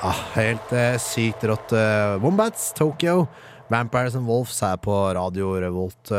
[0.05, 1.73] Ah, helt eh, sykt rått.
[1.73, 3.25] eh, Wombats, Tokyo,
[3.71, 6.11] Vampires and Wolves her på Radio Revolt.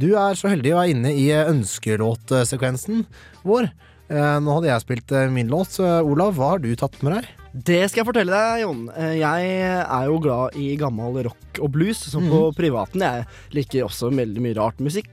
[0.00, 3.04] Du er så heldig å være inne i eh, ønskelåtsekvensen
[3.46, 3.68] vår.
[4.08, 5.76] Eh, nå hadde jeg spilt min låt.
[5.76, 7.28] så, Olav, hva har du tatt med deg?
[7.52, 8.82] Det skal jeg fortelle deg, Jon.
[9.18, 9.52] Jeg
[9.82, 13.02] er jo glad i gammel rock og blues, som på privaten.
[13.02, 13.24] Jeg
[13.56, 15.10] liker også veldig mye rart musikk.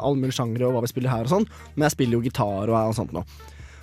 [0.00, 1.48] All mulig sjangre og hva vi spiller her og sånn.
[1.74, 3.24] Men jeg spiller jo gitar og, og sånt nå.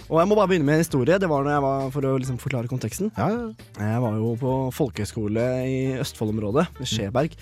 [0.07, 1.19] Og jeg må bare begynne med en historie.
[1.19, 3.11] Det var når jeg var, For å liksom forklare konteksten.
[3.17, 7.35] Jeg var jo på folkehøyskole i Østfold-området, med Skjeberg,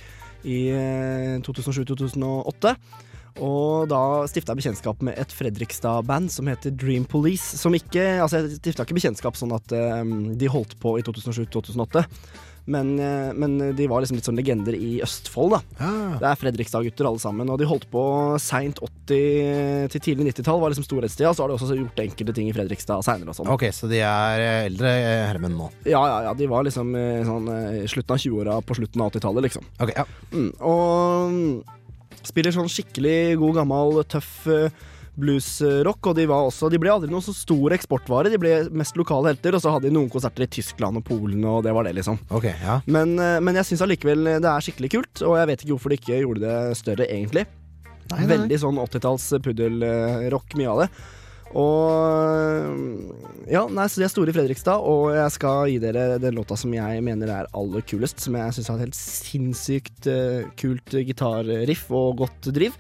[0.46, 2.74] i eh, 2007-2008.
[3.44, 4.00] Og da
[4.32, 7.58] stifta jeg bekjentskap med et Fredrikstad-band som heter Dream Police.
[7.60, 12.06] Som ikke Altså, jeg stifta ikke bekjentskap sånn at um, de holdt på i 2007-2008.
[12.66, 15.90] Men, eh, men de var liksom litt sånn legender i Østfold, da.
[16.18, 17.50] Det er Fredrikstad-gutter alle sammen.
[17.54, 18.04] Og de holdt på
[18.42, 21.34] seint 80- til tidlig 90-tall, var liksom storhetstida.
[21.36, 23.52] Så har de også gjort enkelte ting i Fredrikstad seinere og sånn.
[23.54, 25.70] Ok, så de er eh, eldre eh, herremenn nå.
[25.86, 26.34] Ja, ja, ja.
[26.38, 26.94] De var liksom
[27.30, 27.54] sånn
[27.92, 29.70] slutten av 20-åra på slutten av 80-tallet, liksom.
[29.86, 30.08] Ok, ja.
[30.34, 34.46] Mm, og mm, spiller sånn skikkelig god, gammel, tøff
[35.20, 36.12] bluesrock.
[36.12, 39.34] Og de, var også, de ble aldri noen så stor eksportvare, de ble mest lokale
[39.34, 39.58] helter.
[39.58, 42.22] Og så hadde de noen konserter i Tyskland og Polen, og det var det, liksom.
[42.30, 42.80] Okay, ja.
[42.86, 45.94] Men, eh, men jeg syns allikevel det er skikkelig kult, og jeg vet ikke hvorfor
[45.94, 47.46] de ikke gjorde det større, egentlig.
[48.12, 48.32] Nei, nei.
[48.36, 50.90] Veldig sånn 80-talls puddelrock, mye av det.
[51.56, 52.74] Og
[53.52, 56.58] Ja, nei, så de er store i Fredrikstad, og jeg skal gi dere den låta
[56.58, 58.24] som jeg mener er aller kulest.
[58.24, 62.78] Som jeg syns har et helt sinnssykt eh, kult gitarriff og godt driv.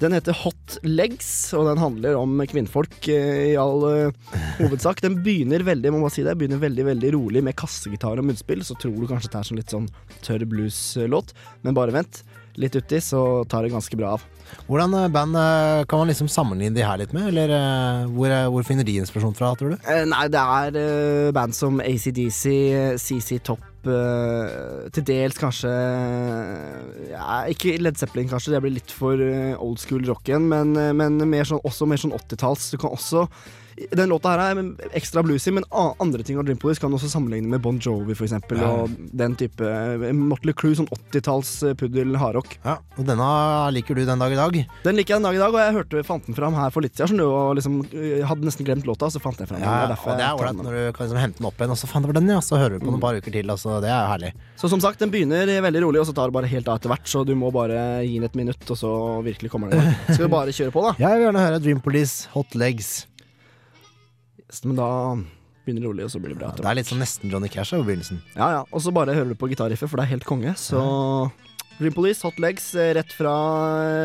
[0.00, 5.02] Den heter Hot Legs, og den handler om kvinnfolk eh, i all eh, hovedsak.
[5.04, 8.64] Den begynner veldig må bare si det, begynner veldig, veldig rolig med kassegitar og munnspill.
[8.64, 9.90] Så tror du kanskje det er sånn litt sånn
[10.24, 11.34] tørr blues-låt,
[11.66, 12.22] men bare vent.
[12.60, 14.24] Litt uti, så tar det ganske bra av.
[14.70, 15.36] Hvordan eh, band
[15.90, 17.28] kan man liksom sammenligne de her litt med?
[17.34, 19.90] Eller hvor, hvor finner de inspirasjon fra, tror du?
[20.08, 25.70] Nei, det er band som ACDC, CC Topp, eh, til dels kanskje
[27.10, 30.92] ja, Ikke Led Zeppelin, kanskje, det blir litt for eh, old school rocken, men, eh,
[30.96, 32.70] men mer sånn, også mer sånn 80-talls.
[32.74, 33.26] Du kan også
[33.96, 37.48] den låta her er ekstra bluesy, men andre ting av Dream Police kan også sammenligne
[37.48, 38.68] med Bon Jovi, for eksempel, Ja.
[38.84, 42.58] og den type eh, Motley Crue, sånn 80-talls eh, puddel hardrock.
[42.64, 43.28] Ja, og denne
[43.72, 44.58] liker du den dag i dag?
[44.84, 46.84] Den liker jeg den dag i dag, og jeg hørte, fant den fram her for
[46.84, 49.62] litt siden, og liksom, jeg hadde nesten glemt låta, så fant jeg fram.
[49.64, 51.74] Ja, Det er og det er ålreit når du kan liksom hente den opp igjen,
[51.74, 52.40] og så faen det var den, ja.
[52.44, 53.50] Så hører du på den et par uker til.
[53.56, 54.32] Altså, det er herlig.
[54.60, 56.92] Så som sagt, den begynner veldig rolig, og så tar det bare helt av etter
[56.92, 57.06] hvert.
[57.08, 58.90] Så du må bare gi den et minutt, og så
[59.24, 59.96] virkelig kommer den i gang.
[60.10, 60.94] Skal vi bare kjøre på, da?
[61.04, 63.06] Jeg vil gjerne høre Dream Police, Hot Legs.
[64.66, 64.88] Men da
[65.64, 66.50] begynner det rolig, og så blir det bra.
[66.50, 68.20] Ja, Det er litt sånn nesten Johnny Cash her på begynnelsen.
[68.34, 68.62] Ja, ja.
[68.72, 70.54] Og så bare hører du på gitarriffet, for det er helt konge.
[70.58, 70.80] Så
[71.78, 73.34] Dream Police, Hot Legs, eh, rett fra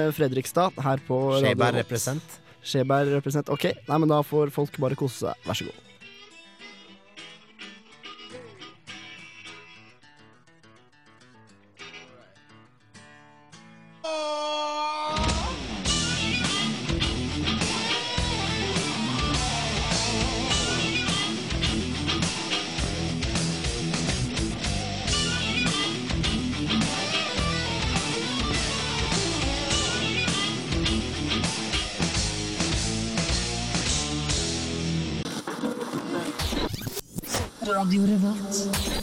[0.08, 2.38] eh, Fredrikstad, her på Skjeberg represent.
[2.66, 3.50] Skjeberg represent.
[3.54, 5.44] Ok, nei, men da får folk bare kose seg.
[5.48, 5.82] Vær så god.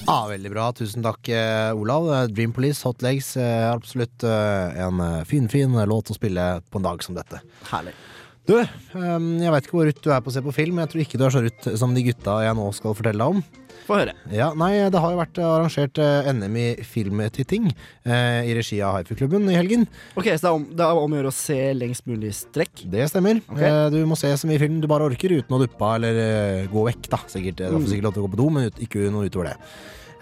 [0.06, 0.68] Ah, veldig bra.
[0.76, 2.08] Tusen takk, eh, Olav.
[2.12, 3.36] Eh, Dream Police, Hot Legs.
[3.36, 7.40] eh, er absolutt en finfin fin, fin låt å spille på en dag som dette.
[7.70, 7.94] Herlig.
[8.43, 8.68] Du, eh,
[8.99, 11.03] jeg veit ikke hvor rutt du er på å se på film, men jeg tror
[11.05, 13.43] ikke du er så rutt som de gutta jeg nå skal fortelle deg om.
[13.86, 14.12] Få høre.
[14.34, 18.97] Ja, nei, det har jo vært arrangert eh, NM i filmtitting eh, i regi av
[18.99, 19.86] Haifu-klubben i helgen.
[20.18, 22.82] Ok, Så det er om, det er om å gjøre å se lengst mulig strekk?
[22.90, 23.40] Det stemmer.
[23.47, 23.66] Okay.
[23.70, 26.68] Eh, du må se så mye film du bare orker uten å duppe eller eh,
[26.70, 27.22] gå vekk, da.
[27.30, 27.88] Sikkert, Du får Mm.
[27.95, 29.57] sikkert lov til å gå på do, men ut, ikke noe utover det.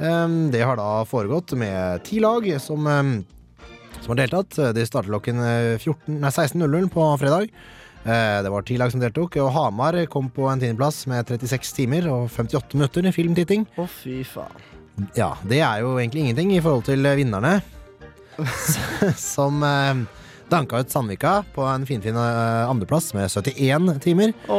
[0.00, 3.12] Um, det har da foregått med ti lag som, um,
[4.00, 4.56] som har deltatt.
[4.76, 7.52] De starter klokken eh, 14 nei, 16.00 på fredag.
[8.04, 11.74] Eh, Det var ti lag som deltok, og Hamar kom på en tiendeplass med 36
[11.76, 13.66] timer og 58 minutter i filmtitting.
[13.76, 14.56] Å, fy faen.
[15.16, 17.60] Ja, det er jo egentlig ingenting i forhold til vinnerne.
[19.20, 20.00] som eh,
[20.50, 24.56] danka ut Sandvika på en finfin eh, andreplass med 71 timer Å,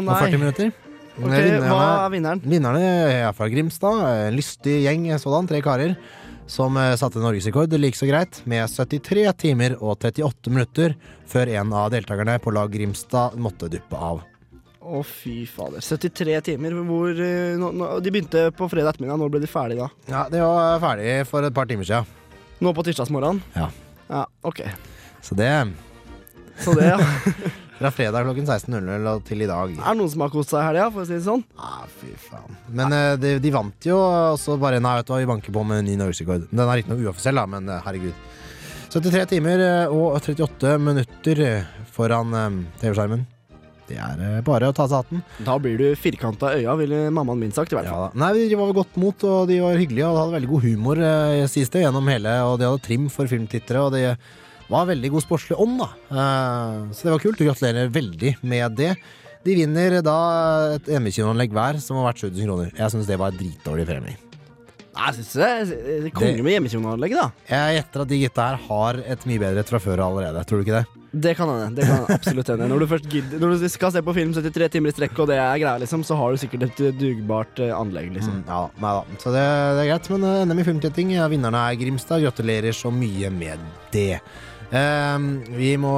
[0.00, 0.72] og 40 minutter.
[1.12, 2.40] Okay, Vinnerne- hva er vinneren?
[2.48, 4.00] Vinnerne er fra Grimstad.
[4.30, 5.92] En lystig gjeng sådan, tre karer.
[6.50, 10.96] Som eh, satte norgesrekord like så greit, med 73 timer og 38 minutter
[11.30, 14.22] før en av deltakerne på lag Grimstad måtte duppe av.
[14.82, 15.80] Å, fy fader.
[15.84, 16.74] 73 timer.
[16.88, 19.20] Hvor eh, nå, nå, De begynte på fredag ettermiddag.
[19.22, 20.10] Når ble de ferdige da?
[20.10, 22.10] Ja, De var ferdig for et par timer siden.
[22.62, 23.42] Nå på tirsdagsmorgenen?
[23.54, 23.70] Ja.
[24.10, 24.64] Ja, ok.
[25.22, 25.50] Så det
[26.58, 26.98] Så det, ja.
[27.82, 29.72] Fra fredag klokken 16.00 og til i dag.
[29.74, 31.40] Er det noen som har kost seg i helga, for å si det sånn?
[31.58, 32.58] Ah, fy faen.
[32.70, 35.54] Men uh, de, de vant jo, og så bare Nei, vet du hva, vi banker
[35.56, 36.44] på med en ny norgesrekord.
[36.52, 38.20] Den er riktignok uoffisiell, da, men eh, herregud.
[38.92, 41.42] 73 timer eh, og 38 minutter
[41.96, 43.24] foran eh, TV-skjermen.
[43.88, 45.24] Det er bare å ta seg hatten.
[45.42, 47.74] Da blir du firkanta øya, ville mammaen min sagt.
[47.74, 48.12] i hvert fall.
[48.12, 48.20] Ja.
[48.22, 51.02] Nei, De var ved godt mot, og de var hyggelige og hadde veldig god humor,
[51.02, 52.38] eh, siste gjennom hele.
[52.46, 54.14] Og de hadde trim for filmtittere, og det
[54.72, 55.88] var veldig god sportslig ånd, da.
[56.10, 57.40] Eh, så det var kult.
[57.40, 58.94] og Gratulerer veldig med det.
[59.42, 60.18] De vinner da
[60.76, 62.70] et hjemmekinoanlegg hver, som har vært 7000 kroner.
[62.78, 64.18] Jeg syns det var dritdårlig premie.
[64.92, 67.30] Nei, Jeg syns det er konge med hjemmekinoanlegg, da.
[67.48, 70.44] Jeg gjetter at de gutta her har et mye bedre et fra før allerede.
[70.46, 71.02] Tror du ikke det?
[71.12, 71.74] Det kan hende.
[71.76, 72.68] Det kan absolutt hende.
[72.70, 75.28] Når du først gidder Når du skal se på film 73 timer i strekk, og
[75.28, 78.38] det er greia, liksom, så har du sikkert et eh, dugbart eh, anlegg, liksom.
[78.40, 79.18] Mm, ja, nei da.
[79.20, 80.08] Så det, det er greit.
[80.14, 82.24] Men NM i filmtetting, ja, vinnerne er Grimstad.
[82.24, 83.60] Gratulerer så mye med
[83.92, 84.22] det.
[84.72, 85.92] Ehm, vi må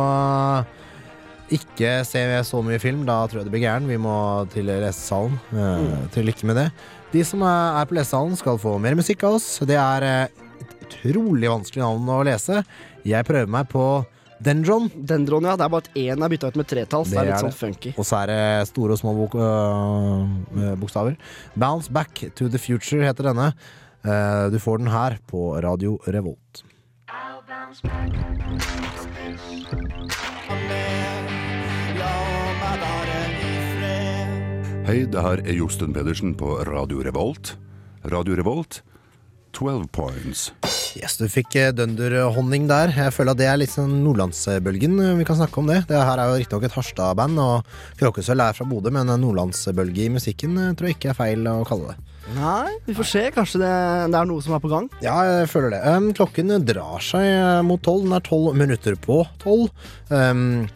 [1.55, 3.89] ikke se så mye film, da tror jeg det blir gæren.
[3.91, 4.17] Vi må
[4.55, 5.37] til lesesalen.
[5.53, 6.09] Uh.
[6.15, 6.69] Til lykke med det.
[7.15, 9.47] De som er på lesesalen, skal få mer musikk av oss.
[9.63, 12.65] Det er eh, et utrolig vanskelig navn å lese.
[13.07, 13.85] Jeg prøver meg på
[14.45, 14.91] Dendron.
[14.97, 15.55] Dendron, ja.
[15.55, 17.13] Det er bare at én er bytta ut med tretalls.
[17.13, 17.95] Det, er litt sånn funky.
[17.95, 21.17] Og så er det store og små bok øh, bokstaver.
[21.55, 23.53] Bounce Back to the Future heter denne.
[24.05, 26.64] Uh, du får den her på Radio Revolt.
[27.65, 27.77] Hei,
[35.09, 37.55] det her er Josten Pedersen på Radio Revolt.
[38.13, 38.83] Radio Revolt,
[39.57, 40.51] 12 points.
[40.93, 42.93] Yes, du fikk eh, dønderhonning der.
[42.93, 45.01] Jeg føler at det er litt sånn nordlandsbølgen.
[45.23, 45.87] Vi kan snakke om det.
[45.89, 50.05] Det her er jo riktignok et Harstad-band, og Kråkesølv er fra Bodø, men en nordlandsbølge
[50.05, 52.14] i musikken eh, tror jeg ikke er feil å kalle det.
[52.33, 53.23] Nei, vi får se.
[53.35, 53.71] Kanskje det,
[54.13, 54.89] det er noe som er på gang.
[55.05, 55.81] Ja, jeg føler det.
[55.85, 58.07] Um, klokken drar seg eh, mot tolv.
[58.07, 59.69] Den er tolv minutter på tolv.
[60.09, 60.71] Um,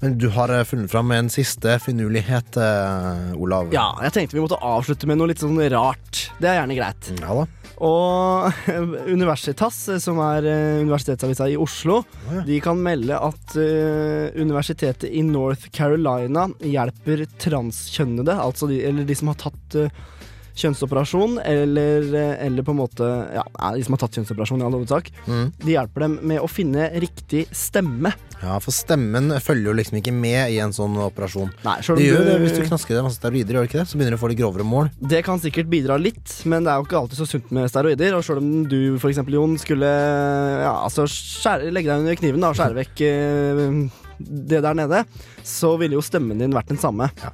[0.00, 3.72] men du har eh, funnet fram en siste finurlighet, uh, Olav.
[3.74, 6.26] Ja, jeg tenkte vi måtte avslutte med noe litt sånn rart.
[6.40, 7.12] Det er gjerne greit.
[7.20, 7.46] Ja da.
[7.84, 8.68] Og
[9.16, 10.46] Universitas, som er
[10.84, 12.02] universitetsavisa i Oslo,
[12.46, 19.16] de kan melde at uh, universitetet i North Carolina hjelper transkjønnede, altså de, eller de
[19.18, 20.02] som har tatt eh,
[20.54, 23.42] kjønnsoperasjon, eller, eh, eller på en måte Ja,
[23.74, 25.10] de som har tatt kjønnsoperasjon, i all hovedsak.
[25.26, 25.52] Mm.
[25.64, 28.12] De hjelper dem med å finne riktig stemme.
[28.42, 31.50] Ja, for stemmen følger jo liksom ikke med i en sånn operasjon.
[31.64, 33.70] Nei, selv om det gjør du- det hvis du knasker deg masse steroider, gjør det
[33.70, 33.88] ikke det?
[33.88, 34.90] Så begynner du å få litt grovere mål.
[35.00, 38.14] Det kan sikkert bidra litt, men det er jo ikke alltid så sunt med steroider.
[38.14, 42.40] Og selv om du for eksempel, Jon, skulle ja, altså skjære, legge deg under kniven
[42.40, 43.90] da, og skjære vekk eh,
[44.20, 45.04] det der nede,
[45.42, 47.10] så ville jo stemmen din vært den samme.
[47.24, 47.30] Eh,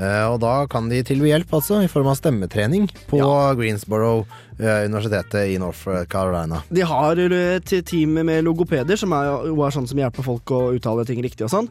[0.00, 3.20] og da kan de tilby hjelp, altså, i form av stemmetrening på
[3.58, 6.62] Greensboro, eh, universitetet i North Carolina.
[6.68, 10.60] De har eh, et team med logopeder, som er, er sånn som hjelper folk å
[10.76, 11.70] uttale ting riktig og sånn.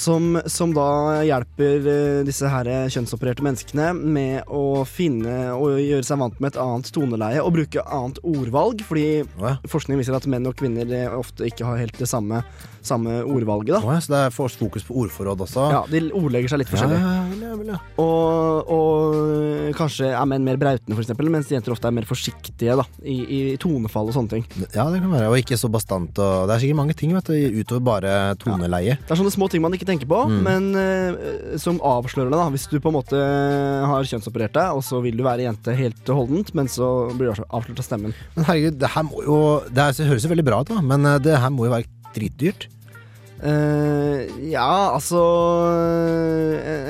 [0.00, 0.88] Som, som da
[1.26, 6.60] hjelper eh, disse her kjønnsopererte menneskene med å finne og gjøre seg vant med et
[6.60, 9.24] annet toneleie og bruke annet ordvalg, fordi
[9.70, 12.42] forskning viser at menn og kvinner eh, ofte ikke har helt det samme,
[12.84, 13.76] samme ordvalget.
[13.78, 13.82] da.
[13.94, 15.68] Ja, så det er fokus på ordforråd også?
[15.72, 17.00] Ja, de ordlegger seg litt forskjellig.
[17.00, 17.80] Ja, ja, ja, ja.
[18.02, 22.74] Og, og kanskje er menn mer brautende, for eksempel, mens jenter ofte er mer forsiktige
[22.80, 24.44] da, i, i tonefall og sånne ting.
[24.74, 25.30] Ja, det kan være.
[25.32, 26.18] Og ikke så bastant.
[26.20, 28.98] Og det er sikkert mange ting vet du, utover bare toneleie.
[29.00, 30.40] Det er sånne små ting man ikke tenker på, Mm.
[30.46, 32.38] men uh, som avslører det.
[32.40, 33.18] da Hvis du på en måte
[33.90, 37.44] har kjønnsoperert deg, og så vil du være jente helt holdent, men så blir du
[37.48, 38.14] avslørt av stemmen.
[38.36, 39.38] Men herregud, det her må jo
[39.68, 41.74] Det, her, det høres jo veldig bra ut, da, men eh, det her må jo
[41.74, 42.68] være dritdyrt.
[43.42, 45.18] Eh, ja, altså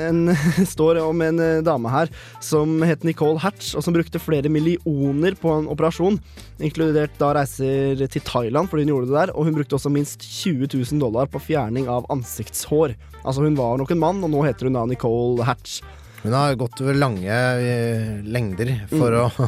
[0.07, 0.29] en,
[0.59, 2.11] En står om en eh, dame her
[2.43, 6.19] som het Nicole Hatch, og som brukte flere millioner på en operasjon.
[6.63, 10.23] Inkludert da reiser til Thailand fordi hun gjorde det der, og hun brukte også minst
[10.23, 12.95] 20 000 dollar på fjerning av ansiktshår.
[13.25, 15.79] Altså Hun var nok en mann, og nå heter hun da Nicole Hatch.
[16.25, 19.25] Hun har gått over lange eh, lengder for å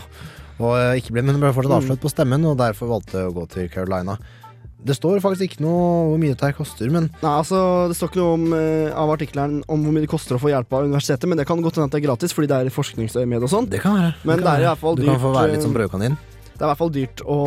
[0.57, 1.79] og eh, ikke bli, Men hun ble fortsatt Mm.
[1.83, 4.17] avslørt på stemmen, og derfor valgte å gå til Carolina.
[4.87, 5.81] Det står faktisk ikke noe
[6.13, 7.59] hvor mye dette her koster, men Nei, altså
[7.91, 10.51] Det står ikke noe om, eh, av artikkelen om hvor mye det koster å få
[10.53, 12.73] hjelp av universitetet, men det kan godt hende at det er gratis fordi det er
[12.73, 13.69] forskningsøyemed og sånn.
[13.69, 14.15] Det kan være.
[14.23, 15.11] Men Det det, er i hvert fall Du dyrt.
[15.13, 16.17] kan få være litt eh, som brødkanin.
[16.57, 17.37] Det er i hvert fall dyrt å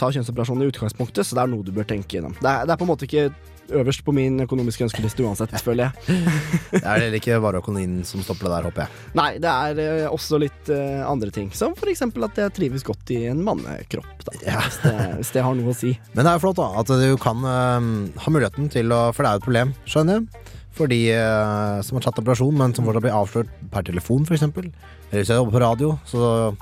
[0.00, 2.32] ta kjønnsoperasjon i utgangspunktet, så det er noe du bør tenke gjennom.
[2.40, 3.26] Det er, det er på en måte ikke
[3.70, 6.20] øverst på min økonomiske ønskeliste uansett, føler jeg.
[6.72, 9.02] Det er heller ikke vareøkonomien som stopper det der, håper jeg.
[9.18, 12.84] Nei, det er eh, også litt uh, andre ting, som for eksempel at jeg trives
[12.86, 14.36] godt i en mannekropp, da.
[14.42, 15.94] Hvis, det, hvis det har noe å si.
[16.16, 17.78] Men det er jo flott da, at du kan uh,
[18.24, 20.52] ha muligheten til å For det er jo et problem, skjønner jeg.
[20.72, 24.46] For de uh, som har tatt operasjon, men som fortsatt blir avslørt per telefon, f.eks.
[24.48, 26.54] Eller hvis jeg jobber på radio, så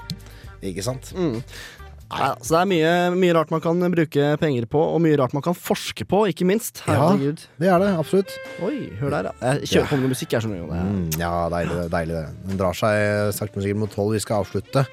[0.66, 1.14] Ikke sant?
[1.16, 1.38] Mm.
[2.10, 2.92] Nei, så det er mye,
[3.22, 6.46] mye rart man kan bruke penger på, og mye rart man kan forske på, ikke
[6.48, 6.82] minst.
[6.88, 7.44] Herregud.
[7.46, 8.34] Ja, det er det, absolutt.
[8.66, 9.54] Oi, hør der, ja.
[9.60, 10.74] Jeg kjører på med musikk, jeg skjønner du.
[10.74, 12.24] Mm, ja, deilig, det, deilig det.
[12.50, 14.16] Den drar seg sakte, men sikkert mot tolv.
[14.16, 14.86] Vi skal avslutte.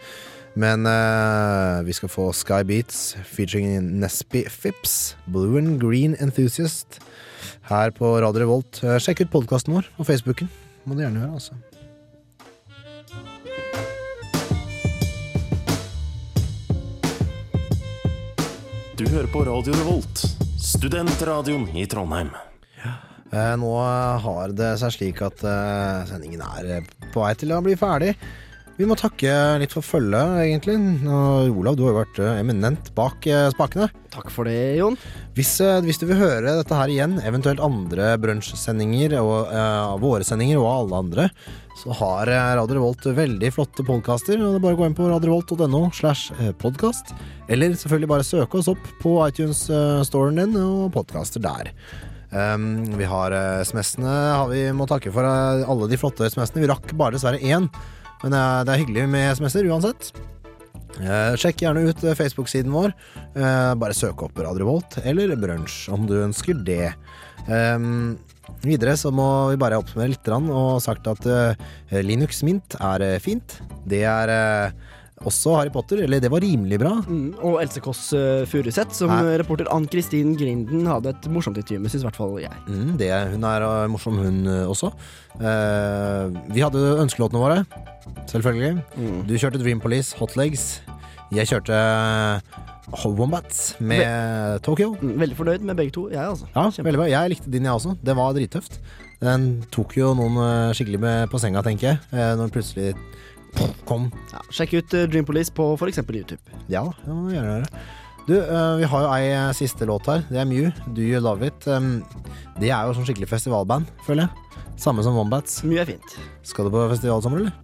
[0.58, 6.98] Men uh, vi skal få Sky Beats featuring Nesby Phipps, Blue and Green Enthusiast,
[7.70, 8.82] her på Radio Revolt.
[8.82, 10.50] Eh, Sjekk ut podkasten vår og Facebooken.
[10.88, 11.77] Må du gjerne gjøre, altså.
[18.98, 20.24] Du hører på Radio Revolt,
[20.58, 22.32] studentradioen i Trondheim.
[23.30, 23.70] Eh, nå
[24.24, 28.16] har det seg slik at eh, sendingen er eh, på vei til å bli ferdig.
[28.78, 30.76] Vi må takke litt for følget, egentlig.
[31.10, 33.88] Og Olav, du har jo vært eh, eminent bak eh, spakene.
[34.14, 34.94] Takk for det, Jon.
[35.34, 40.28] Hvis, eh, hvis du vil høre dette her igjen, eventuelt andre brunsjsendinger og uh, våre
[40.28, 41.26] sendinger og alle andre,
[41.82, 44.38] så har Radio Revolt veldig flotte podkaster.
[44.38, 47.16] Det er bare å gå inn på radiorevolt.no slash podkast.
[47.50, 51.74] Eller selvfølgelig bare søke oss opp på iTunes-storen din og podkaster der.
[52.30, 54.14] Um, vi har SMS-ene
[54.52, 56.66] vi må takke for alle de flotte SMS-ene.
[56.66, 57.70] Vi rakk bare dessverre én,
[58.24, 60.12] men eh, det er hyggelig med SMS-er uansett.
[60.98, 62.96] Eh, sjekk gjerne ut eh, Facebook-siden vår.
[63.78, 66.94] Bare søk opp Radio Volt eller Brunsj om du ønsker det.
[67.48, 68.18] Um,
[68.66, 71.28] videre så må vi bare oppsummere litt og sagt at
[72.04, 73.60] Linux Mint er fint.
[73.88, 74.34] Det er
[75.26, 76.92] også Harry Potter, eller det var rimelig bra.
[77.08, 79.38] Mm, og Else Kåss uh, Furuseth, som Nei.
[79.42, 82.54] reporter Ann-Kristin Grinden hadde et morsomt intervju med, syns i hvert fall jeg.
[82.68, 84.92] Mm, det, hun er uh, morsom, hun uh, også.
[85.42, 87.64] Uh, vi hadde ønskelåtene våre,
[88.30, 88.86] selvfølgelig.
[89.28, 90.70] Du kjørte Dream Police, Hot Legs.
[91.34, 91.82] Jeg kjørte
[93.18, 94.94] Wombats med Tokyo.
[95.02, 96.48] Mm, veldig fornøyd med begge to, jeg, altså.
[96.54, 97.10] Ja, veldig bra.
[97.12, 97.98] Jeg likte din, jeg også.
[98.06, 98.80] Det var drittøft.
[99.18, 100.38] Den tok jo noen
[100.78, 102.94] skikkelig med på senga, tenker jeg, når plutselig
[103.88, 104.10] kom.
[104.34, 106.04] Ja, sjekk ut uh, Dream Police på f.eks.
[106.04, 106.42] YouTube.
[106.72, 107.86] Ja, det må vi gjøre gjøre.
[108.28, 110.26] Du, eh, vi har jo ei eh, siste låt her.
[110.28, 111.64] Det er Mew, Do You Love It.
[112.60, 114.66] Det er jo sånn skikkelig festivalband, føler jeg.
[114.84, 115.62] Samme som Wombats.
[115.64, 116.18] Mye er fint.
[116.44, 117.56] Skal du på festival sommer, eller?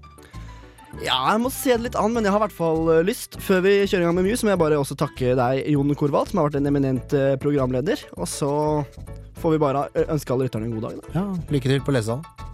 [1.04, 3.36] Ja, jeg må se det litt an, men jeg har i hvert fall lyst.
[3.44, 5.92] Før vi kjører i gang med Mew, så må jeg bare også takke deg, Jon
[6.00, 8.08] Korvald, som har vært en eminent programleder.
[8.16, 8.54] Og så
[9.44, 11.02] får vi bare ønske alle lytterne en god dag.
[11.02, 11.20] Da.
[11.20, 12.53] Ja, lykke til på lesesalen.